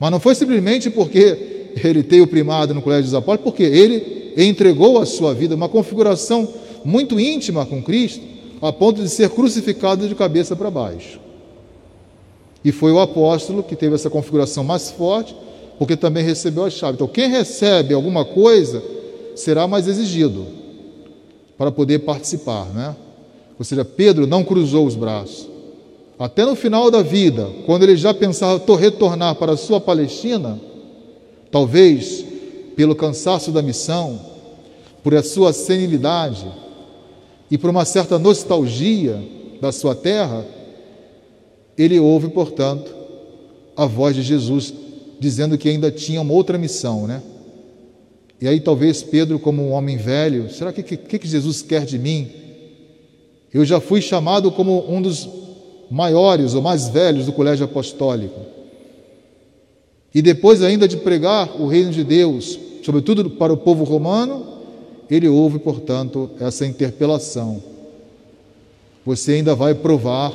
Mas 0.00 0.10
não 0.10 0.18
foi 0.18 0.34
simplesmente 0.34 0.90
porque 0.90 1.70
ele 1.80 2.02
teve 2.02 2.22
o 2.22 2.26
primado 2.26 2.74
no 2.74 2.82
Colégio 2.82 3.04
dos 3.04 3.14
Apóstolos, 3.14 3.44
porque 3.44 3.62
ele 3.62 4.32
entregou 4.36 4.98
a 4.98 5.06
sua 5.06 5.32
vida, 5.32 5.54
uma 5.54 5.68
configuração 5.68 6.52
muito 6.84 7.20
íntima 7.20 7.64
com 7.64 7.80
Cristo, 7.80 8.20
a 8.60 8.72
ponto 8.72 9.00
de 9.00 9.08
ser 9.08 9.30
crucificado 9.30 10.08
de 10.08 10.14
cabeça 10.16 10.56
para 10.56 10.72
baixo. 10.72 11.20
E 12.64 12.72
foi 12.72 12.90
o 12.90 12.98
apóstolo 12.98 13.62
que 13.62 13.76
teve 13.76 13.94
essa 13.94 14.10
configuração 14.10 14.64
mais 14.64 14.90
forte, 14.90 15.36
porque 15.78 15.96
também 15.96 16.24
recebeu 16.24 16.64
a 16.64 16.70
chave. 16.70 16.94
Então, 16.94 17.06
quem 17.06 17.30
recebe 17.30 17.94
alguma 17.94 18.24
coisa 18.24 18.82
será 19.36 19.68
mais 19.68 19.86
exigido 19.86 20.48
para 21.56 21.70
poder 21.70 22.00
participar, 22.00 22.66
né? 22.74 22.96
Ou 23.56 23.64
seja, 23.64 23.84
Pedro 23.84 24.26
não 24.26 24.42
cruzou 24.42 24.84
os 24.84 24.96
braços. 24.96 25.54
Até 26.18 26.44
no 26.46 26.56
final 26.56 26.90
da 26.90 27.02
vida, 27.02 27.50
quando 27.66 27.82
ele 27.82 27.96
já 27.96 28.14
pensava 28.14 28.62
retornar 28.76 29.34
para 29.34 29.52
a 29.52 29.56
sua 29.56 29.80
Palestina, 29.80 30.58
talvez 31.50 32.24
pelo 32.74 32.94
cansaço 32.94 33.50
da 33.52 33.60
missão, 33.60 34.18
por 35.02 35.14
a 35.14 35.22
sua 35.22 35.52
senilidade 35.52 36.46
e 37.50 37.58
por 37.58 37.70
uma 37.70 37.84
certa 37.84 38.18
nostalgia 38.18 39.22
da 39.60 39.70
sua 39.72 39.94
terra, 39.94 40.44
ele 41.76 41.98
ouve, 41.98 42.28
portanto, 42.28 42.94
a 43.76 43.84
voz 43.84 44.16
de 44.16 44.22
Jesus 44.22 44.72
dizendo 45.20 45.58
que 45.58 45.68
ainda 45.68 45.90
tinha 45.90 46.20
uma 46.20 46.32
outra 46.32 46.56
missão, 46.56 47.06
né? 47.06 47.22
E 48.40 48.48
aí 48.48 48.60
talvez 48.60 49.02
Pedro, 49.02 49.38
como 49.38 49.62
um 49.62 49.72
homem 49.72 49.96
velho, 49.96 50.50
será 50.50 50.72
que 50.72 50.82
que, 50.82 51.18
que 51.18 51.28
Jesus 51.28 51.62
quer 51.62 51.84
de 51.84 51.98
mim? 51.98 52.30
Eu 53.52 53.64
já 53.64 53.80
fui 53.80 54.02
chamado 54.02 54.50
como 54.50 54.84
um 54.90 55.00
dos 55.00 55.26
maiores 55.90 56.54
ou 56.54 56.62
mais 56.62 56.88
velhos 56.88 57.26
do 57.26 57.32
colégio 57.32 57.64
apostólico. 57.64 58.40
E 60.14 60.22
depois 60.22 60.62
ainda 60.62 60.88
de 60.88 60.96
pregar 60.96 61.60
o 61.60 61.66
reino 61.66 61.90
de 61.90 62.02
Deus, 62.02 62.58
sobretudo 62.82 63.28
para 63.30 63.52
o 63.52 63.56
povo 63.56 63.84
romano, 63.84 64.46
ele 65.10 65.28
ouve, 65.28 65.58
portanto, 65.58 66.30
essa 66.40 66.66
interpelação. 66.66 67.62
Você 69.04 69.32
ainda 69.32 69.54
vai 69.54 69.74
provar, 69.74 70.32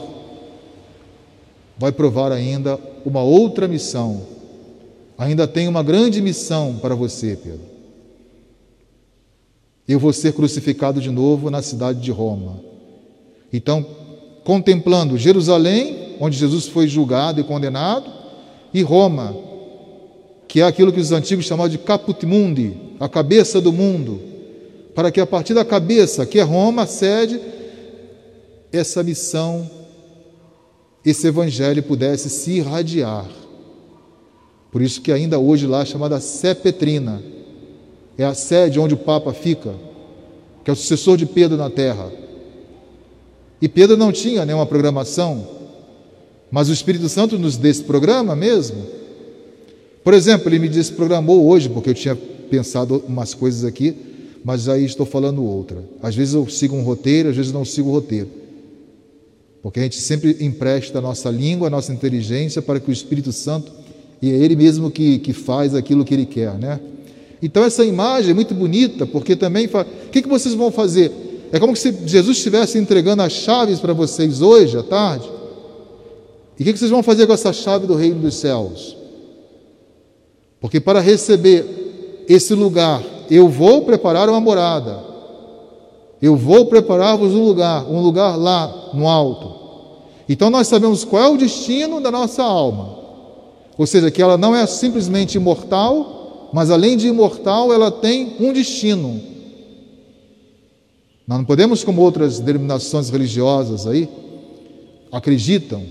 vai 1.77 1.91
provar 1.91 2.31
ainda 2.31 2.79
uma 3.05 3.22
outra 3.22 3.67
missão. 3.67 4.22
Ainda 5.17 5.48
tem 5.48 5.67
uma 5.67 5.84
grande 5.84 6.22
missão 6.22 6.77
para 6.81 6.96
você, 6.96 7.36
Pedro. 7.36 7.72
Eu 9.88 10.00
vou 10.00 10.13
ser 10.13 10.34
crucificado 10.34 11.01
de 11.01 11.10
novo 11.10 11.50
na 11.50 11.62
cidade 11.62 12.00
de 12.00 12.12
Roma. 12.12 12.62
Então, 13.51 13.86
contemplando 14.43 15.17
Jerusalém, 15.17 16.15
onde 16.19 16.38
Jesus 16.38 16.67
foi 16.67 16.88
julgado 16.88 17.39
e 17.39 17.43
condenado, 17.43 18.12
e 18.74 18.81
Roma, 18.81 19.36
que 20.48 20.62
é 20.62 20.63
aquilo 20.63 20.91
que 20.91 21.00
os 21.00 21.12
antigos 21.12 21.45
chamavam 21.45 21.69
de 21.69 21.77
caput 21.77 22.25
mundi, 22.25 22.74
a 23.00 23.07
cabeça 23.07 23.62
do 23.62 23.71
mundo, 23.71 24.21
para 24.93 25.12
que 25.12 25.19
a 25.21 25.25
partir 25.25 25.53
da 25.53 25.63
cabeça, 25.63 26.25
que 26.25 26.39
é 26.39 26.43
Roma, 26.43 26.86
sede, 26.86 27.39
essa 28.71 29.03
missão, 29.03 29.69
esse 31.05 31.27
evangelho 31.27 31.81
pudesse 31.83 32.29
se 32.29 32.51
irradiar. 32.51 33.25
Por 34.71 34.81
isso 34.81 35.01
que 35.01 35.12
ainda 35.12 35.39
hoje 35.39 35.67
lá 35.67 35.81
é 35.81 35.86
chamada 35.86 36.19
Sé 36.19 36.53
Petrina, 36.53 37.21
é 38.17 38.24
a 38.24 38.33
sede 38.33 38.79
onde 38.79 38.93
o 38.93 38.98
Papa 38.98 39.33
fica, 39.33 39.74
que 40.63 40.69
é 40.69 40.74
o 40.74 40.75
sucessor 40.75 41.17
de 41.17 41.25
Pedro 41.25 41.57
na 41.57 41.69
terra. 41.69 42.12
E 43.62 43.70
Pedro 43.70 43.96
não 43.96 44.12
tinha 44.12 44.46
nenhuma 44.46 44.65
programação, 44.65 45.48
mas 46.50 46.68
o 46.68 46.74
Espírito 46.74 47.08
Santo 47.08 47.38
nos 47.38 47.58
desse 47.58 47.84
programa 47.84 48.36
mesmo. 48.36 48.86
Por 50.03 50.13
exemplo, 50.13 50.50
ele 50.50 50.60
me 50.60 50.68
desprogramou 50.68 51.48
hoje, 51.48 51.70
porque 51.70 51.91
eu 51.91 51.94
tinha 51.94 52.15
pensado 52.15 53.03
umas 53.08 53.34
coisas 53.34 53.63
aqui, 53.63 53.96
mas 54.44 54.68
aí 54.68 54.84
estou 54.84 55.06
falando 55.06 55.44
outra. 55.44 55.84
Às 56.01 56.15
vezes 56.15 56.34
eu 56.34 56.50
sigo 56.50 56.75
um 56.75 56.82
roteiro, 56.82 57.30
às 57.30 57.36
vezes 57.36 57.51
não 57.51 57.63
sigo 57.63 57.89
o 57.89 57.91
roteiro. 57.91 58.27
Porque 59.62 59.80
a 59.80 59.84
gente 59.84 60.01
sempre 60.01 60.38
empresta 60.39 60.98
a 60.98 61.01
nossa 61.01 61.30
língua, 61.30 61.68
a 61.68 61.70
nossa 61.70 61.94
inteligência 61.94 62.62
para 62.63 62.80
que 62.80 62.89
o 62.89 62.91
Espírito 62.91 63.32
Santo, 63.32 63.72
e 64.20 64.32
é 64.32 64.34
Ele 64.34 64.56
mesmo 64.56 64.89
que, 64.89 65.20
que 65.20 65.34
faz 65.34 65.75
aquilo 65.75 66.03
que 66.03 66.15
Ele 66.15 66.25
quer, 66.25 66.58
né? 66.58 66.80
Então 67.41 67.63
essa 67.63 67.86
imagem 67.86 68.32
é 68.32 68.34
muito 68.34 68.53
bonita, 68.53 69.06
porque 69.06 69.36
também 69.36 69.68
fala, 69.68 69.88
o 70.08 70.10
que, 70.10 70.22
que 70.22 70.27
vocês 70.27 70.56
vão 70.56 70.72
fazer? 70.72 71.12
É 71.51 71.60
como 71.60 71.75
se 71.75 71.91
Jesus 72.05 72.38
estivesse 72.38 72.77
entregando 72.77 73.22
as 73.22 73.34
chaves 73.34 73.79
para 73.79 73.93
vocês 73.93 74.41
hoje 74.41 74.77
à 74.77 74.84
tarde. 74.84 75.29
E 76.58 76.63
o 76.63 76.65
que 76.65 76.77
vocês 76.77 76.91
vão 76.91 77.03
fazer 77.03 77.27
com 77.27 77.34
essa 77.34 77.51
chave 77.51 77.88
do 77.88 77.96
reino 77.96 78.22
dos 78.22 78.36
céus? 78.36 78.96
Porque 80.62 80.79
para 80.79 81.00
receber 81.00 82.24
esse 82.29 82.53
lugar, 82.53 83.03
eu 83.29 83.50
vou 83.50 83.81
preparar 83.81 84.29
uma 84.29 84.39
morada. 84.39 85.03
Eu 86.22 86.35
vou 86.35 86.68
preparar-vos 86.68 87.33
um 87.33 87.44
lugar, 87.44 87.83
um 87.90 88.00
lugar 88.00 88.37
lá 88.37 88.92
no 88.94 89.07
alto. 89.07 89.51
Então 90.29 90.50
nós 90.50 90.68
sabemos 90.68 91.03
qual 91.03 91.24
é 91.24 91.29
o 91.29 91.37
destino 91.37 92.00
da 92.00 92.11
nossa 92.11 92.44
alma. 92.44 92.96
Ou 93.77 93.87
seja, 93.87 94.11
que 94.11 94.22
ela 94.22 94.37
não 94.37 94.55
é 94.55 94.66
simplesmente 94.68 95.35
imortal, 95.35 96.50
mas 96.53 96.70
além 96.70 96.96
de 96.96 97.07
imortal, 97.07 97.74
ela 97.74 97.90
tem 97.90 98.35
um 98.40 98.53
destino. 98.53 99.30
Nós 101.31 101.37
não 101.37 101.46
podemos, 101.46 101.81
como 101.81 102.01
outras 102.01 102.41
denominações 102.41 103.09
religiosas 103.09 103.87
aí, 103.87 104.09
acreditam 105.09 105.81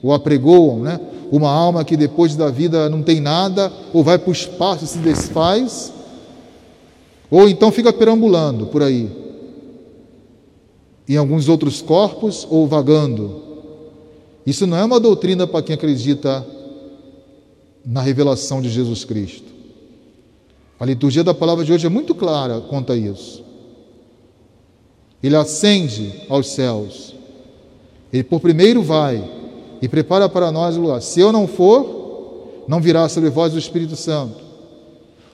ou 0.00 0.12
apregoam, 0.12 0.84
né? 0.84 1.00
Uma 1.32 1.50
alma 1.50 1.84
que 1.84 1.96
depois 1.96 2.36
da 2.36 2.48
vida 2.48 2.88
não 2.88 3.02
tem 3.02 3.18
nada, 3.18 3.72
ou 3.92 4.04
vai 4.04 4.20
para 4.20 4.30
o 4.30 4.32
espaço 4.32 4.84
e 4.84 4.86
se 4.86 4.98
desfaz, 4.98 5.92
ou 7.28 7.48
então 7.48 7.72
fica 7.72 7.92
perambulando 7.92 8.68
por 8.68 8.84
aí, 8.84 9.10
em 11.08 11.16
alguns 11.16 11.48
outros 11.48 11.82
corpos, 11.82 12.46
ou 12.48 12.68
vagando. 12.68 13.42
Isso 14.46 14.64
não 14.64 14.76
é 14.76 14.84
uma 14.84 15.00
doutrina 15.00 15.44
para 15.44 15.60
quem 15.60 15.74
acredita 15.74 16.46
na 17.84 18.00
revelação 18.00 18.62
de 18.62 18.68
Jesus 18.68 19.04
Cristo. 19.04 19.52
A 20.78 20.84
liturgia 20.84 21.24
da 21.24 21.34
palavra 21.34 21.64
de 21.64 21.72
hoje 21.72 21.84
é 21.84 21.90
muito 21.90 22.14
clara 22.14 22.60
quanto 22.60 22.92
a 22.92 22.96
isso. 22.96 23.43
Ele 25.24 25.36
ascende 25.36 26.12
aos 26.28 26.48
céus. 26.48 27.14
Ele 28.12 28.22
por 28.22 28.40
primeiro 28.40 28.82
vai 28.82 29.24
e 29.80 29.88
prepara 29.88 30.28
para 30.28 30.52
nós 30.52 30.76
o 30.76 30.82
lugar. 30.82 31.00
Se 31.00 31.18
eu 31.18 31.32
não 31.32 31.48
for, 31.48 32.64
não 32.68 32.78
virá 32.78 33.08
sobre 33.08 33.30
vós 33.30 33.54
o 33.54 33.58
Espírito 33.58 33.96
Santo. 33.96 34.36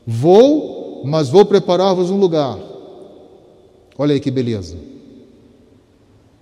Vou, 0.06 1.02
mas 1.04 1.28
vou 1.28 1.44
preparar-vos 1.44 2.08
um 2.08 2.16
lugar. 2.16 2.56
Olha 3.98 4.14
aí 4.14 4.20
que 4.20 4.30
beleza. 4.30 4.76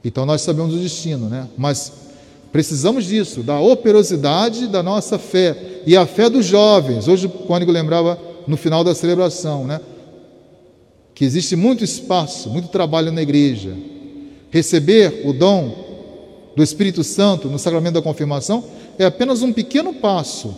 Então 0.04 0.26
nós 0.26 0.42
sabemos 0.42 0.74
o 0.74 0.78
destino, 0.78 1.30
né? 1.30 1.48
Mas 1.56 1.90
precisamos 2.52 3.06
disso, 3.06 3.42
da 3.42 3.58
operosidade 3.58 4.66
da 4.66 4.82
nossa 4.82 5.18
fé 5.18 5.80
e 5.87 5.96
a 5.96 6.04
fé 6.04 6.28
dos 6.28 6.44
jovens. 6.44 7.08
Hoje 7.08 7.26
o 7.26 7.30
Cônigo 7.30 7.72
lembrava 7.72 8.18
no 8.46 8.58
final 8.58 8.84
da 8.84 8.94
celebração, 8.94 9.66
né? 9.66 9.80
Que 11.18 11.24
existe 11.24 11.57
muito 11.57 11.83
espaço, 11.83 12.48
muito 12.48 12.68
trabalho 12.68 13.11
na 13.11 13.20
igreja. 13.20 13.76
Receber 14.52 15.22
o 15.24 15.33
dom 15.33 15.74
do 16.54 16.62
Espírito 16.62 17.02
Santo 17.02 17.48
no 17.48 17.59
sacramento 17.59 17.94
da 17.94 18.02
confirmação 18.02 18.62
é 18.96 19.04
apenas 19.04 19.42
um 19.42 19.52
pequeno 19.52 19.94
passo. 19.94 20.57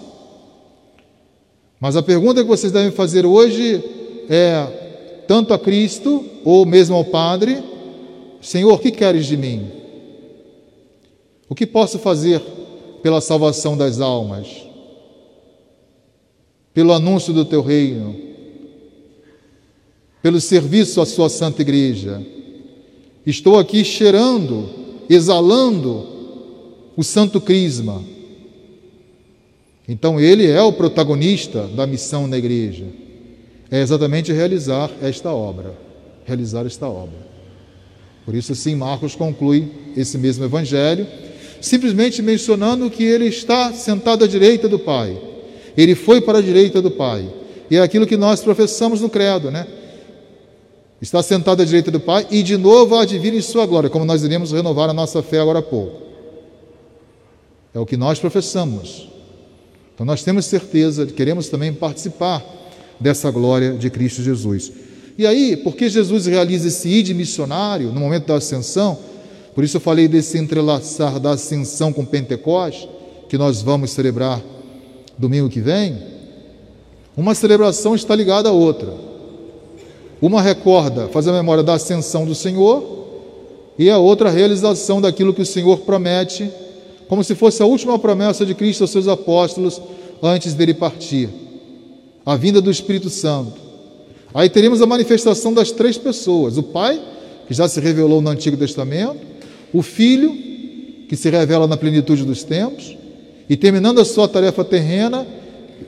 Mas 1.80 1.96
a 1.96 2.02
pergunta 2.02 2.42
que 2.42 2.46
vocês 2.46 2.70
devem 2.70 2.90
fazer 2.90 3.24
hoje 3.24 3.82
é, 4.28 5.24
tanto 5.26 5.54
a 5.54 5.58
Cristo 5.58 6.26
ou 6.44 6.66
mesmo 6.66 6.94
ao 6.94 7.06
Padre: 7.06 7.64
Senhor, 8.42 8.74
o 8.74 8.78
que 8.78 8.90
queres 8.90 9.24
de 9.24 9.38
mim? 9.38 9.66
O 11.48 11.54
que 11.54 11.66
posso 11.66 11.98
fazer 11.98 12.38
pela 13.02 13.22
salvação 13.22 13.78
das 13.78 13.98
almas? 13.98 14.46
Pelo 16.74 16.92
anúncio 16.92 17.32
do 17.32 17.46
teu 17.46 17.62
reino? 17.62 18.29
Pelo 20.22 20.40
serviço 20.40 21.00
à 21.00 21.06
sua 21.06 21.28
santa 21.28 21.62
igreja. 21.62 22.24
Estou 23.24 23.58
aqui 23.58 23.84
cheirando, 23.84 24.68
exalando 25.08 26.06
o 26.96 27.02
santo 27.02 27.40
crisma. 27.40 28.02
Então 29.88 30.20
ele 30.20 30.46
é 30.46 30.62
o 30.62 30.72
protagonista 30.72 31.66
da 31.68 31.86
missão 31.86 32.26
na 32.26 32.38
igreja. 32.38 32.84
É 33.70 33.80
exatamente 33.80 34.32
realizar 34.32 34.90
esta 35.02 35.32
obra, 35.32 35.74
realizar 36.24 36.66
esta 36.66 36.88
obra. 36.88 37.30
Por 38.24 38.34
isso 38.34 38.52
assim 38.52 38.74
Marcos 38.74 39.14
conclui 39.14 39.68
esse 39.96 40.18
mesmo 40.18 40.44
evangelho, 40.44 41.06
simplesmente 41.60 42.22
mencionando 42.22 42.90
que 42.90 43.02
ele 43.04 43.26
está 43.26 43.72
sentado 43.72 44.24
à 44.24 44.28
direita 44.28 44.68
do 44.68 44.78
Pai. 44.78 45.16
Ele 45.76 45.94
foi 45.94 46.20
para 46.20 46.38
a 46.38 46.42
direita 46.42 46.82
do 46.82 46.90
Pai. 46.90 47.28
E 47.70 47.76
é 47.76 47.80
aquilo 47.80 48.06
que 48.06 48.16
nós 48.16 48.40
professamos 48.40 49.00
no 49.00 49.08
credo, 49.08 49.50
né? 49.50 49.66
Está 51.00 51.22
sentado 51.22 51.62
à 51.62 51.64
direita 51.64 51.90
do 51.90 51.98
Pai 51.98 52.26
e 52.30 52.42
de 52.42 52.58
novo 52.58 52.94
há 52.96 53.06
de 53.06 53.18
vir 53.18 53.32
em 53.32 53.40
sua 53.40 53.64
glória, 53.64 53.88
como 53.88 54.04
nós 54.04 54.22
iremos 54.22 54.52
renovar 54.52 54.90
a 54.90 54.92
nossa 54.92 55.22
fé 55.22 55.40
agora 55.40 55.60
há 55.60 55.62
pouco. 55.62 56.02
É 57.72 57.78
o 57.78 57.86
que 57.86 57.96
nós 57.96 58.18
professamos. 58.18 59.08
Então 59.94 60.04
nós 60.04 60.22
temos 60.22 60.44
certeza, 60.44 61.06
queremos 61.06 61.48
também 61.48 61.72
participar 61.72 62.44
dessa 62.98 63.30
glória 63.30 63.72
de 63.72 63.88
Cristo 63.88 64.22
Jesus. 64.22 64.72
E 65.16 65.26
aí, 65.26 65.56
porque 65.56 65.88
Jesus 65.88 66.26
realiza 66.26 66.68
esse 66.68 66.88
id 66.88 67.10
missionário 67.10 67.92
no 67.92 68.00
momento 68.00 68.26
da 68.26 68.34
ascensão, 68.34 68.98
por 69.54 69.64
isso 69.64 69.78
eu 69.78 69.80
falei 69.80 70.06
desse 70.06 70.38
entrelaçar 70.38 71.18
da 71.18 71.30
ascensão 71.30 71.92
com 71.92 72.04
Pentecostes, 72.04 72.88
que 73.28 73.38
nós 73.38 73.62
vamos 73.62 73.90
celebrar 73.90 74.42
domingo 75.16 75.48
que 75.48 75.60
vem, 75.60 75.98
uma 77.16 77.34
celebração 77.34 77.94
está 77.94 78.14
ligada 78.14 78.48
à 78.48 78.52
outra. 78.52 79.09
Uma 80.20 80.42
recorda, 80.42 81.08
faz 81.08 81.26
a 81.26 81.32
memória 81.32 81.62
da 81.62 81.74
ascensão 81.74 82.24
do 82.24 82.34
Senhor, 82.34 82.98
e 83.78 83.88
a 83.88 83.98
outra 83.98 84.28
a 84.28 84.32
realização 84.32 85.00
daquilo 85.00 85.32
que 85.32 85.42
o 85.42 85.46
Senhor 85.46 85.78
promete 85.80 86.50
como 87.08 87.24
se 87.24 87.34
fosse 87.34 87.62
a 87.62 87.66
última 87.66 87.98
promessa 87.98 88.46
de 88.46 88.54
Cristo 88.54 88.82
aos 88.82 88.90
seus 88.90 89.08
apóstolos 89.08 89.80
antes 90.22 90.54
dele 90.54 90.74
partir 90.74 91.28
a 92.24 92.36
vinda 92.36 92.60
do 92.60 92.70
Espírito 92.70 93.10
Santo. 93.10 93.60
Aí 94.32 94.48
teremos 94.48 94.80
a 94.80 94.86
manifestação 94.86 95.52
das 95.52 95.72
três 95.72 95.98
pessoas: 95.98 96.56
o 96.56 96.62
Pai, 96.62 97.00
que 97.48 97.54
já 97.54 97.68
se 97.68 97.80
revelou 97.80 98.20
no 98.20 98.30
Antigo 98.30 98.56
Testamento, 98.56 99.18
o 99.72 99.82
Filho, 99.82 100.32
que 101.08 101.16
se 101.16 101.28
revela 101.30 101.66
na 101.66 101.76
plenitude 101.76 102.24
dos 102.24 102.44
tempos, 102.44 102.96
e 103.48 103.56
terminando 103.56 104.00
a 104.00 104.04
sua 104.04 104.28
tarefa 104.28 104.64
terrena, 104.64 105.26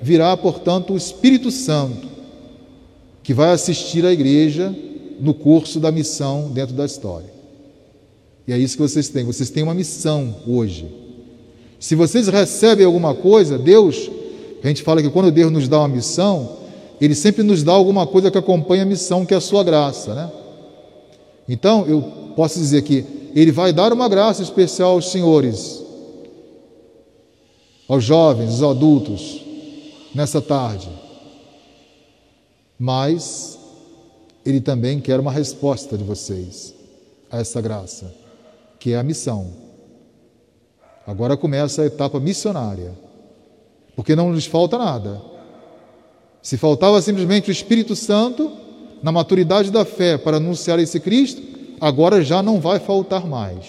virá, 0.01 0.37
portanto, 0.37 0.95
o 0.95 0.97
Espírito 0.97 1.51
Santo, 1.51 2.09
que 3.23 3.33
vai 3.33 3.51
assistir 3.53 4.05
à 4.05 4.13
igreja 4.13 4.75
no 5.21 5.33
curso 5.33 5.79
da 5.79 5.93
missão 5.93 6.51
dentro 6.51 6.75
da 6.75 6.85
história. 6.85 7.31
E 8.47 8.53
é 8.53 8.59
isso 8.59 8.77
que 8.77 8.83
vocês 8.83 9.09
têm. 9.09 9.25
Vocês 9.25 9.51
têm 9.51 9.63
uma 9.63 9.75
missão 9.75 10.35
hoje. 10.47 10.87
Se 11.79 11.95
vocês 11.95 12.29
recebem 12.29 12.85
alguma 12.85 13.15
coisa, 13.15 13.59
Deus, 13.59 14.11
a 14.63 14.69
gente 14.69 14.83
fala 14.83 15.03
que 15.03 15.11
quando 15.11 15.31
Deus 15.31 15.51
nos 15.51 15.69
dá 15.69 15.79
uma 15.79 15.89
missão, 15.89 16.59
Ele 17.01 17.15
sempre 17.15 17.43
nos 17.43 17.63
dá 17.63 17.73
alguma 17.73 18.07
coisa 18.07 18.31
que 18.31 18.39
acompanha 18.39 18.83
a 18.83 18.87
missão, 18.87 19.25
que 19.27 19.35
é 19.35 19.37
a 19.37 19.41
sua 19.41 19.63
graça, 19.63 20.15
né? 20.15 20.31
Então, 21.49 21.85
eu 21.87 22.03
posso 22.37 22.59
dizer 22.59 22.83
que 22.83 23.05
Ele 23.35 23.51
vai 23.53 23.73
dar 23.73 23.93
uma 23.93 24.09
graça 24.09 24.43
especial 24.43 24.93
aos 24.93 25.11
senhores, 25.11 25.83
aos 27.89 28.05
jovens, 28.05 28.63
aos 28.63 28.77
adultos, 28.77 29.43
nessa 30.15 30.41
tarde. 30.41 30.89
Mas 32.85 33.61
Ele 34.45 34.61
também 34.61 34.99
quer 34.99 35.21
uma 35.21 35.31
resposta 35.31 35.97
de 35.97 36.03
vocês 36.03 36.75
a 37.31 37.39
essa 37.39 37.61
graça, 37.61 38.13
que 38.81 38.91
é 38.91 38.99
a 38.99 39.05
missão. 39.05 39.53
Agora 41.07 41.37
começa 41.37 41.83
a 41.83 41.87
etapa 41.87 42.19
missionária, 42.19 42.93
porque 43.95 44.17
não 44.17 44.35
lhes 44.35 44.47
falta 44.47 44.79
nada. 44.79 45.23
Se 46.43 46.57
faltava 46.57 47.01
simplesmente 47.01 47.51
o 47.51 47.53
Espírito 47.53 47.95
Santo, 47.95 48.51
na 49.01 49.13
maturidade 49.13 49.71
da 49.71 49.85
fé, 49.85 50.19
para 50.19 50.39
anunciar 50.39 50.81
esse 50.81 50.99
Cristo, 50.99 51.41
agora 51.81 52.21
já 52.21 52.43
não 52.43 52.59
vai 52.59 52.81
faltar 52.81 53.29
mais. 53.29 53.65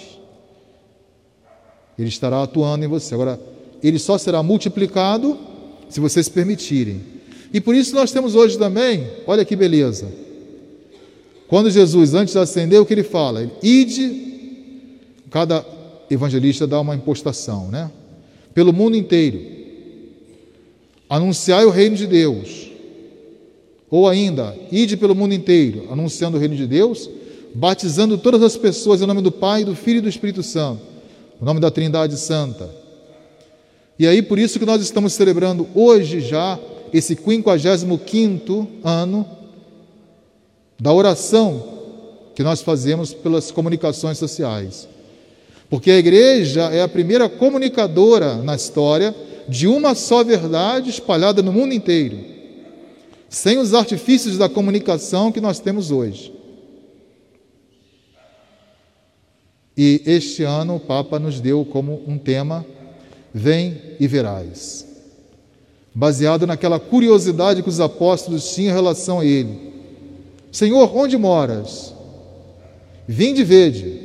Ele 1.99 2.09
estará 2.09 2.41
atuando 2.41 2.83
em 2.83 2.87
você. 2.87 3.13
Agora, 3.13 3.39
ele 3.83 3.99
só 3.99 4.17
será 4.17 4.41
multiplicado 4.41 5.37
se 5.87 5.99
vocês 5.99 6.27
permitirem. 6.27 7.12
E 7.53 7.61
por 7.61 7.75
isso 7.75 7.93
nós 7.93 8.11
temos 8.11 8.33
hoje 8.33 8.57
também, 8.57 9.07
olha 9.27 9.45
que 9.45 9.55
beleza. 9.55 10.07
Quando 11.47 11.69
Jesus, 11.69 12.15
antes 12.15 12.33
de 12.33 12.77
o 12.79 12.85
que 12.85 12.93
ele 12.95 13.03
fala? 13.03 13.47
Ide, 13.61 14.89
cada 15.29 15.63
evangelista 16.09 16.65
dá 16.65 16.81
uma 16.81 16.95
impostação, 16.95 17.69
né? 17.69 17.91
Pelo 18.55 18.73
mundo 18.73 18.97
inteiro. 18.97 19.39
Anunciai 21.07 21.63
o 21.63 21.69
reino 21.69 21.95
de 21.95 22.07
Deus. 22.07 22.71
Ou 23.87 24.09
ainda, 24.09 24.57
ide 24.71 24.97
pelo 24.97 25.13
mundo 25.13 25.35
inteiro, 25.35 25.87
anunciando 25.91 26.37
o 26.37 26.39
reino 26.39 26.55
de 26.55 26.65
Deus, 26.65 27.07
batizando 27.53 28.17
todas 28.17 28.41
as 28.41 28.57
pessoas 28.57 28.99
em 28.99 29.05
nome 29.05 29.21
do 29.21 29.31
Pai, 29.31 29.63
do 29.63 29.75
Filho 29.75 29.99
e 29.99 30.01
do 30.01 30.09
Espírito 30.09 30.41
Santo, 30.41 30.81
o 31.39 31.45
nome 31.45 31.59
da 31.59 31.69
Trindade 31.69 32.17
Santa. 32.17 32.67
E 33.99 34.07
aí, 34.07 34.23
por 34.23 34.39
isso 34.39 34.57
que 34.57 34.65
nós 34.65 34.81
estamos 34.81 35.13
celebrando 35.13 35.67
hoje 35.75 36.19
já 36.19 36.59
esse 36.93 37.15
55 37.15 38.67
ano 38.83 39.25
da 40.79 40.93
oração 40.93 41.73
que 42.35 42.43
nós 42.43 42.61
fazemos 42.61 43.13
pelas 43.13 43.51
comunicações 43.51 44.17
sociais. 44.17 44.87
Porque 45.69 45.89
a 45.89 45.97
igreja 45.97 46.63
é 46.65 46.81
a 46.81 46.87
primeira 46.87 47.27
comunicadora 47.27 48.35
na 48.35 48.55
história 48.55 49.15
de 49.49 49.67
uma 49.67 49.95
só 49.95 50.23
verdade 50.23 50.89
espalhada 50.89 51.41
no 51.41 51.51
mundo 51.51 51.73
inteiro, 51.73 52.19
sem 53.27 53.57
os 53.57 53.73
artifícios 53.73 54.37
da 54.37 54.47
comunicação 54.47 55.31
que 55.31 55.41
nós 55.41 55.59
temos 55.59 55.89
hoje. 55.89 56.31
E 59.75 60.01
este 60.05 60.43
ano 60.43 60.75
o 60.75 60.79
Papa 60.79 61.17
nos 61.17 61.39
deu 61.39 61.65
como 61.65 62.03
um 62.07 62.17
tema: 62.17 62.63
Vem 63.33 63.81
e 63.99 64.07
verás. 64.07 64.92
Baseado 65.95 66.47
naquela 66.47 66.79
curiosidade 66.79 67.61
que 67.61 67.69
os 67.69 67.79
apóstolos 67.79 68.53
tinham 68.53 68.71
em 68.71 68.75
relação 68.75 69.19
a 69.19 69.25
ele: 69.25 69.73
Senhor, 70.51 70.95
onde 70.95 71.17
moras? 71.17 71.93
Vinde 73.07 73.41
e 73.41 73.43
vede. 73.43 74.01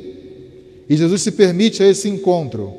E 0.89 0.97
Jesus 0.97 1.21
se 1.21 1.31
permite 1.31 1.81
a 1.81 1.87
esse 1.87 2.09
encontro. 2.09 2.73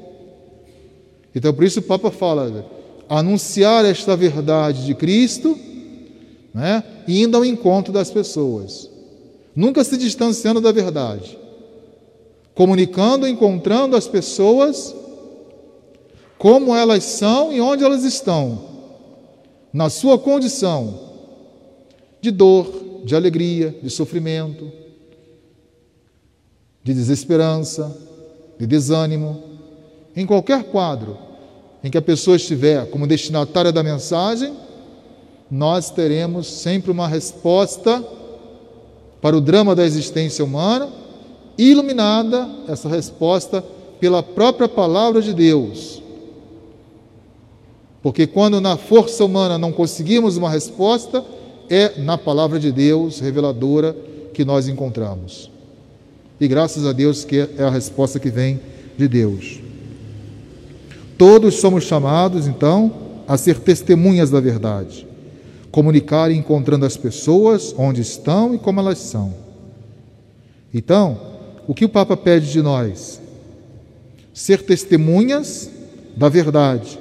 Então, 1.34 1.52
por 1.52 1.64
isso 1.64 1.80
o 1.80 1.82
Papa 1.82 2.10
fala: 2.10 2.66
anunciar 3.08 3.84
esta 3.84 4.16
verdade 4.16 4.86
de 4.86 4.94
Cristo, 4.94 5.58
né, 6.54 6.82
indo 7.08 7.36
ao 7.36 7.44
encontro 7.44 7.92
das 7.92 8.10
pessoas, 8.10 8.88
nunca 9.54 9.82
se 9.82 9.96
distanciando 9.96 10.60
da 10.60 10.70
verdade, 10.70 11.36
comunicando, 12.54 13.26
encontrando 13.26 13.96
as 13.96 14.06
pessoas 14.06 14.94
como 16.38 16.74
elas 16.74 17.04
são 17.04 17.52
e 17.52 17.60
onde 17.60 17.84
elas 17.84 18.04
estão, 18.04 18.69
na 19.72 19.88
sua 19.88 20.18
condição 20.18 21.10
de 22.20 22.30
dor, 22.30 23.02
de 23.04 23.14
alegria, 23.14 23.74
de 23.82 23.90
sofrimento, 23.90 24.70
de 26.82 26.94
desesperança, 26.94 27.96
de 28.58 28.66
desânimo, 28.66 29.42
em 30.14 30.26
qualquer 30.26 30.64
quadro 30.64 31.16
em 31.82 31.90
que 31.90 31.98
a 31.98 32.02
pessoa 32.02 32.36
estiver 32.36 32.90
como 32.90 33.06
destinatária 33.06 33.72
da 33.72 33.82
mensagem, 33.82 34.54
nós 35.50 35.90
teremos 35.90 36.46
sempre 36.46 36.90
uma 36.90 37.08
resposta 37.08 38.04
para 39.20 39.36
o 39.36 39.40
drama 39.40 39.74
da 39.74 39.84
existência 39.84 40.44
humana, 40.44 40.88
iluminada 41.56 42.48
essa 42.68 42.88
resposta 42.88 43.64
pela 43.98 44.22
própria 44.22 44.68
palavra 44.68 45.20
de 45.20 45.34
Deus. 45.34 46.02
Porque 48.02 48.26
quando 48.26 48.60
na 48.60 48.76
força 48.76 49.24
humana 49.24 49.58
não 49.58 49.72
conseguimos 49.72 50.36
uma 50.36 50.50
resposta, 50.50 51.24
é 51.68 52.00
na 52.00 52.16
palavra 52.16 52.58
de 52.58 52.72
Deus 52.72 53.20
reveladora 53.20 53.94
que 54.32 54.44
nós 54.44 54.68
encontramos. 54.68 55.50
E 56.40 56.48
graças 56.48 56.86
a 56.86 56.92
Deus 56.92 57.24
que 57.24 57.48
é 57.58 57.62
a 57.62 57.70
resposta 57.70 58.18
que 58.18 58.30
vem 58.30 58.58
de 58.96 59.06
Deus. 59.06 59.60
Todos 61.18 61.56
somos 61.56 61.84
chamados, 61.84 62.46
então, 62.46 62.90
a 63.28 63.36
ser 63.36 63.58
testemunhas 63.58 64.30
da 64.30 64.40
verdade, 64.40 65.06
comunicar 65.70 66.30
encontrando 66.30 66.86
as 66.86 66.96
pessoas 66.96 67.74
onde 67.76 68.00
estão 68.00 68.54
e 68.54 68.58
como 68.58 68.80
elas 68.80 68.98
são. 68.98 69.34
Então, 70.72 71.20
o 71.68 71.74
que 71.74 71.84
o 71.84 71.88
Papa 71.90 72.16
pede 72.16 72.50
de 72.50 72.62
nós? 72.62 73.20
Ser 74.32 74.62
testemunhas 74.62 75.70
da 76.16 76.30
verdade. 76.30 76.98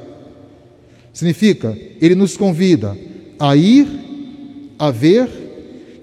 Significa, 1.14 1.78
ele 2.02 2.16
nos 2.16 2.38
convida 2.38 2.98
a 3.40 3.56
ir, 3.56 3.88
a 4.78 4.92
ver 4.92 5.30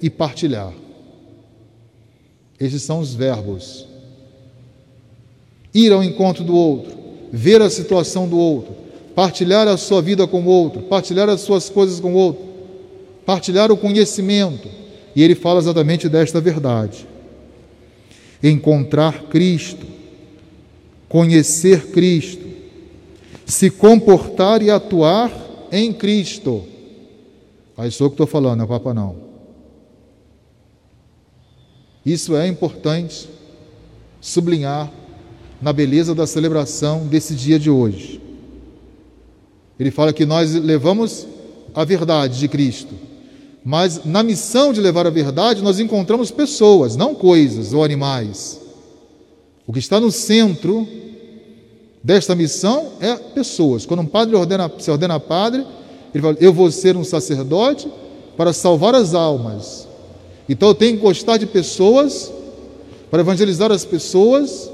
e 0.03 0.11
partilhar. 0.11 0.73
Esses 2.59 2.83
são 2.83 3.01
os 3.01 3.15
verbos. 3.15 3.87
Ir 5.75 5.93
ao 5.93 6.03
encontro 6.03 6.43
do 6.43 6.55
outro, 6.55 6.97
ver 7.33 7.61
a 7.61 7.69
situação 7.69 8.29
do 8.29 8.39
outro, 8.39 8.75
partilhar 9.15 9.69
a 9.69 9.77
sua 9.77 10.01
vida 10.01 10.27
com 10.27 10.43
o 10.43 10.47
outro, 10.47 10.83
partilhar 10.83 11.29
as 11.29 11.41
suas 11.43 11.69
coisas 11.69 12.01
com 12.01 12.15
o 12.15 12.17
outro, 12.17 12.45
partilhar 13.25 13.71
o 13.71 13.77
conhecimento. 13.77 14.69
E 15.15 15.23
ele 15.23 15.35
fala 15.35 15.59
exatamente 15.59 16.09
desta 16.09 16.41
verdade. 16.41 17.07
Encontrar 18.43 19.25
Cristo, 19.25 19.87
conhecer 21.09 21.87
Cristo, 21.89 22.46
se 23.47 23.71
comportar 23.71 24.61
e 24.61 24.71
atuar 24.71 25.31
em 25.71 25.93
Cristo. 25.93 26.65
Aí 27.77 27.91
sou 27.93 28.11
que 28.11 28.15
estou 28.15 28.27
falando, 28.27 28.59
não 28.59 28.65
é 28.65 28.69
Papa 28.69 28.93
não. 28.93 29.17
Isso 32.05 32.37
é 32.37 32.47
importante 32.49 33.29
sublinhar 34.21 34.93
na 35.63 35.73
beleza 35.73 36.15
da 36.15 36.27
celebração 36.27 37.07
desse 37.07 37.35
dia 37.35 37.59
de 37.59 37.71
hoje. 37.71 38.21
Ele 39.79 39.91
fala 39.91 40.13
que 40.13 40.27
nós 40.27 40.53
levamos 40.55 41.27
a 41.75 41.85
verdade 41.85 42.39
de 42.39 42.49
Cristo, 42.49 42.95
mas 43.65 44.05
na 44.05 44.23
missão 44.23 44.73
de 44.73 44.81
levar 44.81 45.07
a 45.07 45.11
verdade 45.11 45.63
nós 45.63 45.79
encontramos 45.79 46.31
pessoas, 46.31 46.97
não 46.97 47.15
coisas 47.15 47.73
ou 47.73 47.85
animais. 47.85 48.61
O 49.67 49.73
que 49.73 49.79
está 49.79 50.01
no 50.01 50.11
centro 50.11 50.87
desta 52.07 52.37
missão 52.37 52.93
é 53.01 53.17
pessoas. 53.17 53.85
Quando 53.85 54.01
um 54.01 54.07
padre 54.07 54.37
ordena, 54.37 54.71
se 54.79 54.89
ordena 54.93 55.19
padre, 55.19 55.67
ele 56.15 56.23
fala: 56.23 56.37
Eu 56.41 56.53
vou 56.53 56.71
ser 56.71 56.97
um 56.97 57.03
sacerdote 57.03 57.91
para 58.37 58.53
salvar 58.53 58.95
as 58.95 59.13
almas. 59.13 59.89
Então 60.49 60.69
eu 60.69 60.75
tenho 60.75 60.97
que 60.97 61.03
gostar 61.03 61.37
de 61.37 61.47
pessoas, 61.47 62.33
para 63.11 63.23
evangelizar 63.23 63.73
as 63.73 63.85
pessoas, 63.85 64.71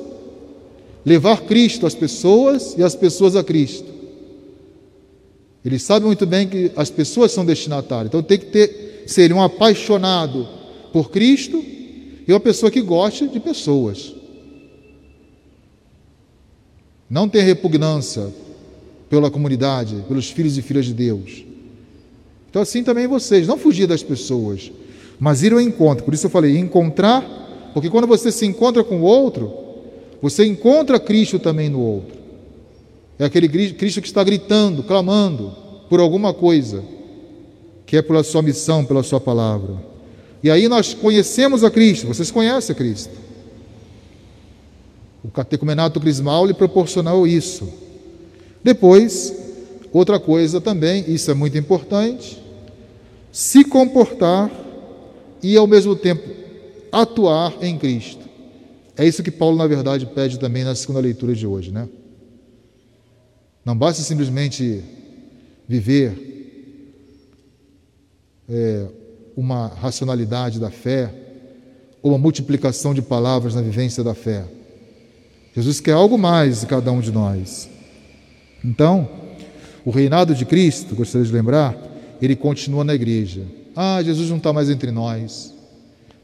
levar 1.07 1.41
Cristo 1.41 1.87
às 1.87 1.95
pessoas 1.95 2.75
e 2.77 2.83
as 2.83 2.95
pessoas 2.95 3.35
a 3.35 3.43
Cristo. 3.43 3.91
Eles 5.65 5.83
sabem 5.83 6.09
muito 6.09 6.27
bem 6.27 6.47
que 6.47 6.71
as 6.77 6.91
pessoas 6.91 7.33
são 7.33 7.47
destinatárias, 7.47 8.09
então 8.09 8.23
tem 8.23 8.39
que 8.39 8.47
ter, 8.47 9.05
ser 9.07 9.33
um 9.33 9.41
apaixonado 9.41 10.47
por 10.93 11.11
Cristo 11.11 11.65
e 12.29 12.31
uma 12.31 12.41
pessoa 12.41 12.71
que 12.71 12.83
goste 12.83 13.27
de 13.27 13.41
pessoas. 13.41 14.22
Não 17.13 17.29
ter 17.29 17.43
repugnância 17.43 18.33
pela 19.11 19.31
comunidade, 19.31 20.03
pelos 20.09 20.31
filhos 20.31 20.57
e 20.57 20.63
filhas 20.63 20.87
de 20.87 20.95
Deus. 20.95 21.45
Então, 22.49 22.63
assim 22.63 22.83
também 22.83 23.07
vocês, 23.07 23.47
não 23.47 23.59
fugir 23.59 23.87
das 23.87 24.03
pessoas, 24.03 24.73
mas 25.21 25.43
ir 25.43 25.53
ao 25.53 25.61
encontro. 25.61 26.07
Por 26.07 26.15
isso 26.15 26.25
eu 26.25 26.31
falei, 26.31 26.57
encontrar, 26.57 27.71
porque 27.75 27.91
quando 27.91 28.07
você 28.07 28.33
se 28.33 28.47
encontra 28.47 28.83
com 28.83 29.03
o 29.03 29.05
outro, 29.05 29.53
você 30.23 30.47
encontra 30.47 30.99
Cristo 30.99 31.39
também 31.39 31.69
no 31.69 31.81
outro. 31.81 32.17
É 33.19 33.27
aquele 33.27 33.47
Cristo 33.75 34.01
que 34.01 34.07
está 34.07 34.25
gritando, 34.25 34.83
clamando 34.83 35.55
por 35.91 36.01
alguma 36.01 36.33
coisa, 36.33 36.83
que 37.85 37.95
é 37.95 38.01
pela 38.01 38.25
sua 38.25 38.41
missão, 38.41 38.87
pela 38.87 39.03
sua 39.03 39.21
palavra. 39.21 39.77
E 40.43 40.51
aí 40.51 40.67
nós 40.67 40.95
conhecemos 40.95 41.63
a 41.63 41.71
Cristo, 41.71 42.07
vocês 42.07 42.31
conhecem 42.31 42.73
a 42.73 42.77
Cristo. 42.77 43.22
O 45.25 45.29
catecumenato 45.31 46.01
crismal 46.01 46.47
lhe 46.47 46.55
proporcionou 46.55 47.27
isso. 47.27 47.73
Depois, 48.63 49.35
outra 49.93 50.19
coisa 50.19 50.61
também, 50.61 51.05
isso 51.09 51.31
é 51.31 51.35
muito 51.35 51.57
importante, 51.57 52.43
se 53.31 53.65
comportar 53.65 54.51
e 55.43 55.57
ao 55.57 55.67
mesmo 55.67 55.97
tempo 55.97 56.29
atuar 56.91 57.55
em 57.63 57.79
Cristo. 57.79 58.23
É 58.97 59.07
isso 59.07 59.23
que 59.23 59.31
Paulo, 59.31 59.57
na 59.57 59.67
verdade, 59.67 60.07
pede 60.07 60.39
também 60.39 60.65
na 60.65 60.75
segunda 60.75 61.01
leitura 61.01 61.35
de 61.35 61.47
hoje, 61.47 61.71
né? 61.71 61.89
Não 63.65 63.77
basta 63.77 64.03
simplesmente 64.03 64.83
viver 65.67 66.33
é, 68.49 68.87
uma 69.37 69.69
racionalidade 69.69 70.61
da 70.61 70.71
fé 70.71 71.13
ou 72.03 72.11
uma 72.11 72.19
multiplicação 72.19 72.93
de 72.93 73.01
palavras 73.01 73.55
na 73.55 73.63
vivência 73.63 74.03
da 74.05 74.15
fé. 74.15 74.45
Jesus 75.55 75.81
quer 75.81 75.93
algo 75.93 76.17
mais 76.17 76.61
de 76.61 76.67
cada 76.67 76.91
um 76.91 77.01
de 77.01 77.13
nós. 77.13 77.69
Então, 78.65 79.09
o 79.85 79.91
reinado 79.91 80.35
de 80.35 80.45
Cristo, 80.45 80.95
gostaria 80.95 81.27
de 81.27 81.33
lembrar, 81.33 81.77
ele 82.21 82.37
continua 82.37 82.85
na 82.85 82.95
igreja. 82.95 83.43
Ah, 83.77 84.03
Jesus 84.03 84.31
não 84.31 84.37
está 84.37 84.53
mais 84.53 84.71
entre 84.71 84.91
nós. 84.91 85.53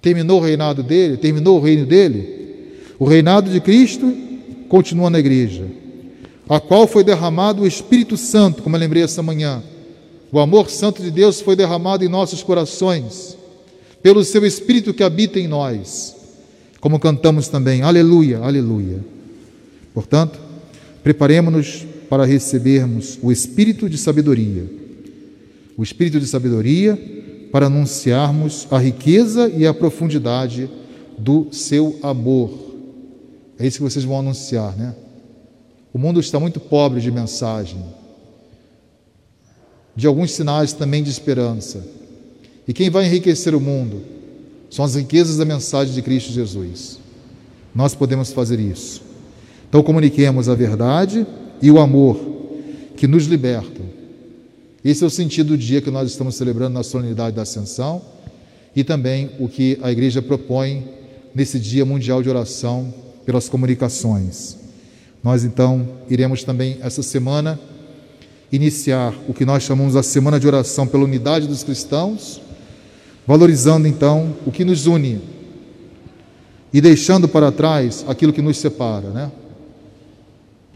Terminou 0.00 0.40
o 0.40 0.42
reinado 0.42 0.82
dele, 0.82 1.16
terminou 1.16 1.58
o 1.58 1.60
reino 1.60 1.84
dele. 1.84 2.72
O 2.98 3.04
reinado 3.04 3.50
de 3.50 3.60
Cristo 3.60 4.16
continua 4.68 5.10
na 5.10 5.18
igreja, 5.18 5.66
a 6.48 6.60
qual 6.60 6.86
foi 6.86 7.02
derramado 7.02 7.62
o 7.62 7.66
Espírito 7.66 8.16
Santo, 8.16 8.62
como 8.62 8.76
eu 8.76 8.80
lembrei 8.80 9.02
essa 9.02 9.22
manhã. 9.22 9.62
O 10.30 10.38
amor 10.38 10.68
santo 10.70 11.02
de 11.02 11.10
Deus 11.10 11.40
foi 11.40 11.56
derramado 11.56 12.04
em 12.04 12.08
nossos 12.08 12.42
corações, 12.42 13.36
pelo 14.02 14.22
seu 14.24 14.44
Espírito 14.44 14.94
que 14.94 15.02
habita 15.02 15.40
em 15.40 15.48
nós, 15.48 16.14
como 16.80 16.98
cantamos 17.00 17.48
também, 17.48 17.82
aleluia, 17.82 18.38
aleluia. 18.38 19.17
Portanto, 19.92 20.38
preparemos-nos 21.02 21.86
para 22.08 22.24
recebermos 22.24 23.18
o 23.22 23.30
espírito 23.30 23.88
de 23.88 23.98
sabedoria. 23.98 24.64
O 25.76 25.82
espírito 25.82 26.18
de 26.18 26.26
sabedoria 26.26 26.96
para 27.52 27.66
anunciarmos 27.66 28.66
a 28.70 28.78
riqueza 28.78 29.48
e 29.48 29.66
a 29.66 29.74
profundidade 29.74 30.70
do 31.16 31.48
seu 31.52 31.98
amor. 32.02 32.50
É 33.58 33.66
isso 33.66 33.78
que 33.78 33.82
vocês 33.82 34.04
vão 34.04 34.18
anunciar, 34.18 34.76
né? 34.76 34.94
O 35.92 35.98
mundo 35.98 36.20
está 36.20 36.38
muito 36.38 36.60
pobre 36.60 37.00
de 37.00 37.10
mensagem, 37.10 37.82
de 39.96 40.06
alguns 40.06 40.32
sinais 40.32 40.72
também 40.72 41.02
de 41.02 41.10
esperança. 41.10 41.84
E 42.66 42.72
quem 42.72 42.90
vai 42.90 43.06
enriquecer 43.06 43.54
o 43.54 43.60
mundo 43.60 44.02
são 44.70 44.84
as 44.84 44.94
riquezas 44.94 45.38
da 45.38 45.44
mensagem 45.44 45.94
de 45.94 46.02
Cristo 46.02 46.30
Jesus. 46.30 46.98
Nós 47.74 47.94
podemos 47.94 48.32
fazer 48.32 48.60
isso. 48.60 49.07
Então 49.68 49.82
comuniquemos 49.82 50.48
a 50.48 50.54
verdade 50.54 51.26
e 51.60 51.70
o 51.70 51.78
amor 51.78 52.18
que 52.96 53.06
nos 53.06 53.26
libertam. 53.26 53.86
Esse 54.84 55.04
é 55.04 55.06
o 55.06 55.10
sentido 55.10 55.48
do 55.48 55.58
dia 55.58 55.80
que 55.80 55.90
nós 55.90 56.10
estamos 56.10 56.34
celebrando 56.36 56.74
na 56.74 56.82
solenidade 56.82 57.36
da 57.36 57.42
Ascensão 57.42 58.00
e 58.74 58.82
também 58.82 59.30
o 59.38 59.48
que 59.48 59.78
a 59.82 59.92
igreja 59.92 60.22
propõe 60.22 60.84
nesse 61.34 61.58
Dia 61.58 61.84
Mundial 61.84 62.22
de 62.22 62.30
Oração 62.30 62.92
pelas 63.26 63.48
comunicações. 63.48 64.56
Nós 65.22 65.44
então 65.44 65.86
iremos 66.08 66.44
também 66.44 66.78
essa 66.80 67.02
semana 67.02 67.58
iniciar 68.50 69.12
o 69.28 69.34
que 69.34 69.44
nós 69.44 69.62
chamamos 69.62 69.96
a 69.96 70.02
semana 70.02 70.40
de 70.40 70.46
oração 70.46 70.86
pela 70.86 71.04
unidade 71.04 71.46
dos 71.46 71.62
cristãos, 71.62 72.40
valorizando 73.26 73.86
então 73.86 74.34
o 74.46 74.50
que 74.50 74.64
nos 74.64 74.86
une 74.86 75.20
e 76.72 76.80
deixando 76.80 77.28
para 77.28 77.52
trás 77.52 78.04
aquilo 78.08 78.32
que 78.32 78.40
nos 78.40 78.56
separa, 78.56 79.10
né? 79.10 79.30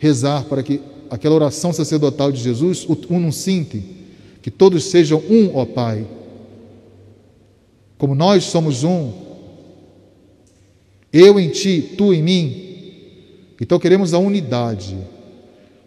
Rezar 0.03 0.47
para 0.47 0.65
que 0.65 0.81
aquela 1.09 1.37
oração 1.37 1.73
sacerdotal 1.73 2.33
de 2.33 2.43
Jesus, 2.43 2.85
unum 3.09 3.31
sinti, 3.31 3.85
que 4.43 4.51
todos 4.51 4.87
sejam 4.87 5.23
um, 5.31 5.53
ó 5.55 5.65
Pai. 5.65 6.05
Como 7.97 8.13
nós 8.13 8.43
somos 8.43 8.83
um, 8.83 9.13
eu 11.13 11.39
em 11.39 11.51
ti, 11.51 11.95
tu 11.97 12.13
em 12.13 12.21
mim. 12.21 12.73
Então 13.61 13.79
queremos 13.79 14.13
a 14.13 14.19
unidade. 14.19 14.99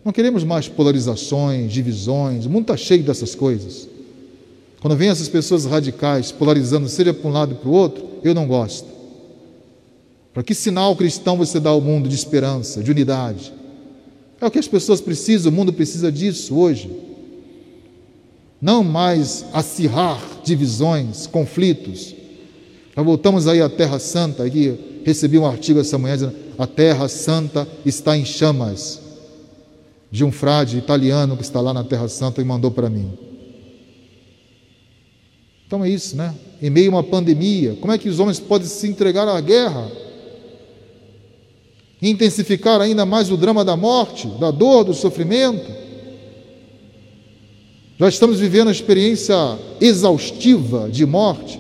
Não 0.06 0.14
queremos 0.14 0.46
mais 0.46 0.70
polarizações, 0.70 1.74
divisões. 1.74 2.46
O 2.46 2.50
mundo 2.50 2.62
está 2.62 2.78
cheio 2.78 3.04
dessas 3.04 3.36
coisas. 3.36 3.90
Quando 4.80 4.96
vem 4.96 5.10
essas 5.10 5.28
pessoas 5.28 5.66
radicais 5.66 6.32
polarizando, 6.32 6.88
seja 6.88 7.14
para 7.14 7.30
um 7.30 7.34
lado 7.34 7.52
e 7.52 7.56
para 7.56 7.68
o 7.68 7.74
outro, 7.74 8.08
eu 8.24 8.34
não 8.34 8.48
gosto. 8.48 8.88
Para 10.34 10.42
que 10.42 10.56
sinal 10.56 10.96
cristão 10.96 11.36
você 11.36 11.60
dá 11.60 11.72
ao 11.72 11.82
mundo 11.82 12.08
de 12.08 12.16
esperança, 12.16 12.82
de 12.82 12.92
unidade? 12.92 13.52
É 14.46 14.48
o 14.48 14.52
que 14.52 14.60
as 14.60 14.68
pessoas 14.68 15.02
precisam, 15.02 15.52
o 15.52 15.56
mundo 15.56 15.74
precisa 15.74 16.12
disso 16.12 16.56
hoje. 16.56 16.88
Não 18.62 18.84
mais 18.84 19.44
acirrar 19.52 20.22
divisões, 20.44 21.26
conflitos. 21.26 22.14
Já 22.96 23.02
voltamos 23.02 23.48
aí 23.48 23.60
à 23.60 23.68
Terra 23.68 23.98
Santa, 23.98 24.44
aqui 24.44 25.02
recebi 25.04 25.40
um 25.40 25.48
artigo 25.48 25.80
essa 25.80 25.98
manhã 25.98 26.14
dizendo: 26.14 26.36
a 26.60 26.68
Terra 26.68 27.08
Santa 27.08 27.68
está 27.84 28.16
em 28.16 28.24
chamas. 28.24 29.02
De 30.12 30.24
um 30.24 30.32
frade 30.32 30.78
italiano 30.78 31.36
que 31.36 31.44
está 31.44 31.60
lá 31.60 31.74
na 31.74 31.84
Terra 31.84 32.08
Santa 32.08 32.40
e 32.40 32.46
mandou 32.46 32.70
para 32.70 32.88
mim. 32.88 33.18
Então 35.66 35.84
é 35.84 35.90
isso, 35.90 36.16
né? 36.16 36.36
Em 36.62 36.70
meio 36.70 36.92
a 36.92 36.98
uma 36.98 37.04
pandemia, 37.04 37.78
como 37.82 37.92
é 37.92 37.98
que 37.98 38.08
os 38.08 38.20
homens 38.20 38.40
podem 38.40 38.68
se 38.68 38.88
entregar 38.88 39.28
à 39.28 39.42
guerra? 39.42 40.05
Intensificar 42.02 42.82
ainda 42.82 43.06
mais 43.06 43.32
o 43.32 43.38
drama 43.38 43.64
da 43.64 43.76
morte, 43.76 44.28
da 44.40 44.52
dor, 44.52 44.84
do 44.84 44.94
sofrimento. 44.94 45.72
Já 47.98 48.10
estamos 48.10 48.40
vivendo 48.40 48.68
uma 48.68 48.74
experiência 48.74 49.36
exaustiva 49.80 50.90
de 50.90 51.06
morte. 51.06 51.60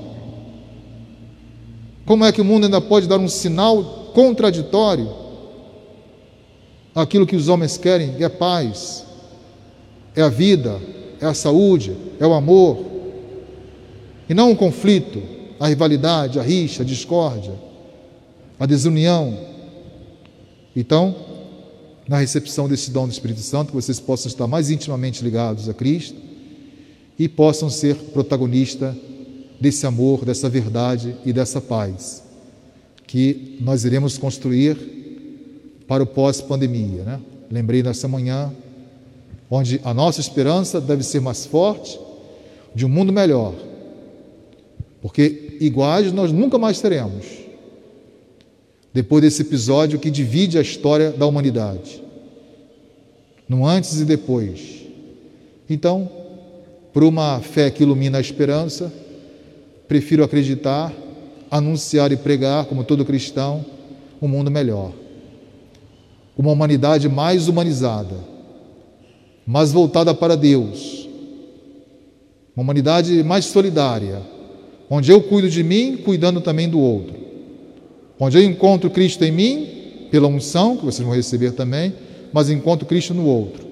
Como 2.05 2.25
é 2.25 2.31
que 2.31 2.41
o 2.41 2.45
mundo 2.45 2.65
ainda 2.65 2.81
pode 2.81 3.07
dar 3.07 3.17
um 3.17 3.27
sinal 3.27 4.11
contraditório 4.13 5.09
àquilo 6.93 7.25
que 7.25 7.35
os 7.35 7.47
homens 7.47 7.77
querem, 7.77 8.13
que 8.13 8.23
é 8.23 8.29
paz, 8.29 9.05
é 10.15 10.21
a 10.21 10.29
vida, 10.29 10.79
é 11.19 11.25
a 11.25 11.33
saúde, 11.33 11.95
é 12.19 12.27
o 12.27 12.33
amor, 12.33 12.85
e 14.29 14.33
não 14.33 14.51
um 14.51 14.55
conflito, 14.55 15.21
a 15.59 15.67
rivalidade, 15.67 16.39
a 16.39 16.43
rixa, 16.43 16.83
a 16.83 16.85
discórdia, 16.85 17.53
a 18.59 18.65
desunião, 18.65 19.37
então, 20.75 21.15
na 22.07 22.19
recepção 22.19 22.67
desse 22.67 22.91
dom 22.91 23.07
do 23.07 23.11
Espírito 23.11 23.39
Santo, 23.39 23.69
que 23.69 23.75
vocês 23.75 23.99
possam 23.99 24.29
estar 24.29 24.45
mais 24.45 24.69
intimamente 24.69 25.23
ligados 25.23 25.69
a 25.69 25.73
Cristo 25.73 26.17
e 27.17 27.29
possam 27.29 27.69
ser 27.69 27.95
protagonista 27.95 28.95
desse 29.59 29.85
amor, 29.85 30.25
dessa 30.25 30.49
verdade 30.49 31.15
e 31.25 31.31
dessa 31.31 31.61
paz 31.61 32.23
que 33.07 33.57
nós 33.61 33.85
iremos 33.85 34.17
construir 34.17 34.77
para 35.87 36.03
o 36.03 36.05
pós-pandemia. 36.05 37.03
Né? 37.03 37.21
Lembrei 37.49 37.81
nessa 37.81 38.07
manhã, 38.07 38.51
onde 39.49 39.79
a 39.83 39.93
nossa 39.93 40.19
esperança 40.19 40.81
deve 40.81 41.03
ser 41.03 41.21
mais 41.21 41.45
forte, 41.45 41.99
de 42.73 42.85
um 42.85 42.89
mundo 42.89 43.13
melhor, 43.13 43.53
porque 45.01 45.55
iguais 45.61 46.11
nós 46.11 46.31
nunca 46.31 46.57
mais 46.57 46.81
teremos 46.81 47.44
depois 48.95 49.21
desse 49.21 49.41
episódio 49.41 49.99
que 49.99 50.09
divide 50.09 50.57
a 50.57 50.61
história 50.61 51.11
da 51.11 51.25
humanidade, 51.25 52.01
no 53.45 53.67
antes 53.67 53.99
e 53.99 54.05
depois. 54.05 54.85
Então, 55.69 56.09
por 56.93 57.03
uma 57.03 57.41
fé 57.41 57.69
que 57.69 57.83
ilumina 57.83 58.19
a 58.19 58.21
esperança, 58.21 58.89
prefiro 59.85 60.23
acreditar, 60.23 60.93
anunciar 61.51 62.13
e 62.13 62.15
pregar, 62.15 62.67
como 62.67 62.85
todo 62.85 63.03
cristão, 63.03 63.65
um 64.21 64.29
mundo 64.29 64.49
melhor. 64.49 64.93
uma 66.37 66.51
humanidade 66.51 67.09
mais 67.09 67.49
humanizada, 67.49 68.15
mais 69.45 69.73
voltada 69.73 70.13
para 70.13 70.37
Deus, 70.37 71.09
uma 72.55 72.63
humanidade 72.63 73.21
mais 73.25 73.43
solidária, 73.43 74.21
onde 74.89 75.11
eu 75.11 75.21
cuido 75.21 75.49
de 75.49 75.63
mim, 75.63 75.97
cuidando 75.97 76.39
também 76.39 76.69
do 76.69 76.79
outro, 76.79 77.24
onde 78.19 78.37
eu 78.37 78.43
encontro 78.43 78.89
Cristo 78.89 79.23
em 79.23 79.31
mim, 79.31 80.07
pela 80.09 80.27
unção, 80.27 80.77
que 80.77 80.85
vocês 80.85 81.05
vão 81.05 81.15
receber 81.15 81.51
também, 81.51 81.93
mas 82.31 82.49
encontro 82.49 82.85
Cristo 82.85 83.13
no 83.13 83.25
outro. 83.25 83.65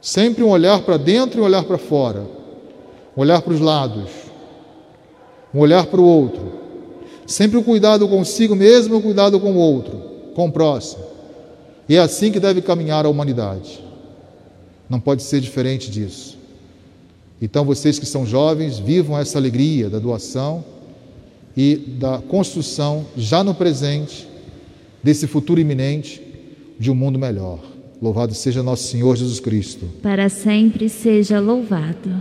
Sempre 0.00 0.42
um 0.42 0.50
olhar 0.50 0.82
para 0.82 0.96
dentro 0.96 1.38
e 1.38 1.42
um 1.42 1.44
olhar 1.44 1.64
para 1.64 1.78
fora, 1.78 2.26
um 3.16 3.20
olhar 3.20 3.42
para 3.42 3.52
os 3.52 3.60
lados, 3.60 4.10
um 5.54 5.60
olhar 5.60 5.86
para 5.86 6.00
o 6.00 6.04
outro. 6.04 6.60
Sempre 7.26 7.56
o 7.56 7.60
um 7.60 7.62
cuidado 7.62 8.08
consigo 8.08 8.56
mesmo 8.56 8.94
e 8.94 8.98
um 8.98 9.02
cuidado 9.02 9.38
com 9.38 9.52
o 9.52 9.56
outro, 9.56 10.02
com 10.34 10.46
o 10.46 10.52
próximo. 10.52 11.04
E 11.88 11.96
é 11.96 12.00
assim 12.00 12.32
que 12.32 12.40
deve 12.40 12.62
caminhar 12.62 13.04
a 13.04 13.08
humanidade. 13.08 13.82
Não 14.88 14.98
pode 14.98 15.22
ser 15.22 15.40
diferente 15.40 15.90
disso. 15.90 16.38
Então, 17.40 17.64
vocês 17.64 17.98
que 17.98 18.06
são 18.06 18.24
jovens, 18.24 18.78
vivam 18.78 19.18
essa 19.18 19.38
alegria 19.38 19.90
da 19.90 19.98
doação 19.98 20.64
e 21.56 21.76
da 21.76 22.18
construção, 22.18 23.06
já 23.16 23.44
no 23.44 23.54
presente, 23.54 24.28
desse 25.02 25.26
futuro 25.26 25.60
iminente 25.60 26.22
de 26.78 26.90
um 26.90 26.94
mundo 26.94 27.18
melhor. 27.18 27.58
Louvado 28.00 28.34
seja 28.34 28.62
nosso 28.62 28.88
Senhor 28.88 29.16
Jesus 29.16 29.38
Cristo. 29.38 29.86
Para 30.02 30.28
sempre 30.28 30.88
seja 30.88 31.38
louvado. 31.38 32.20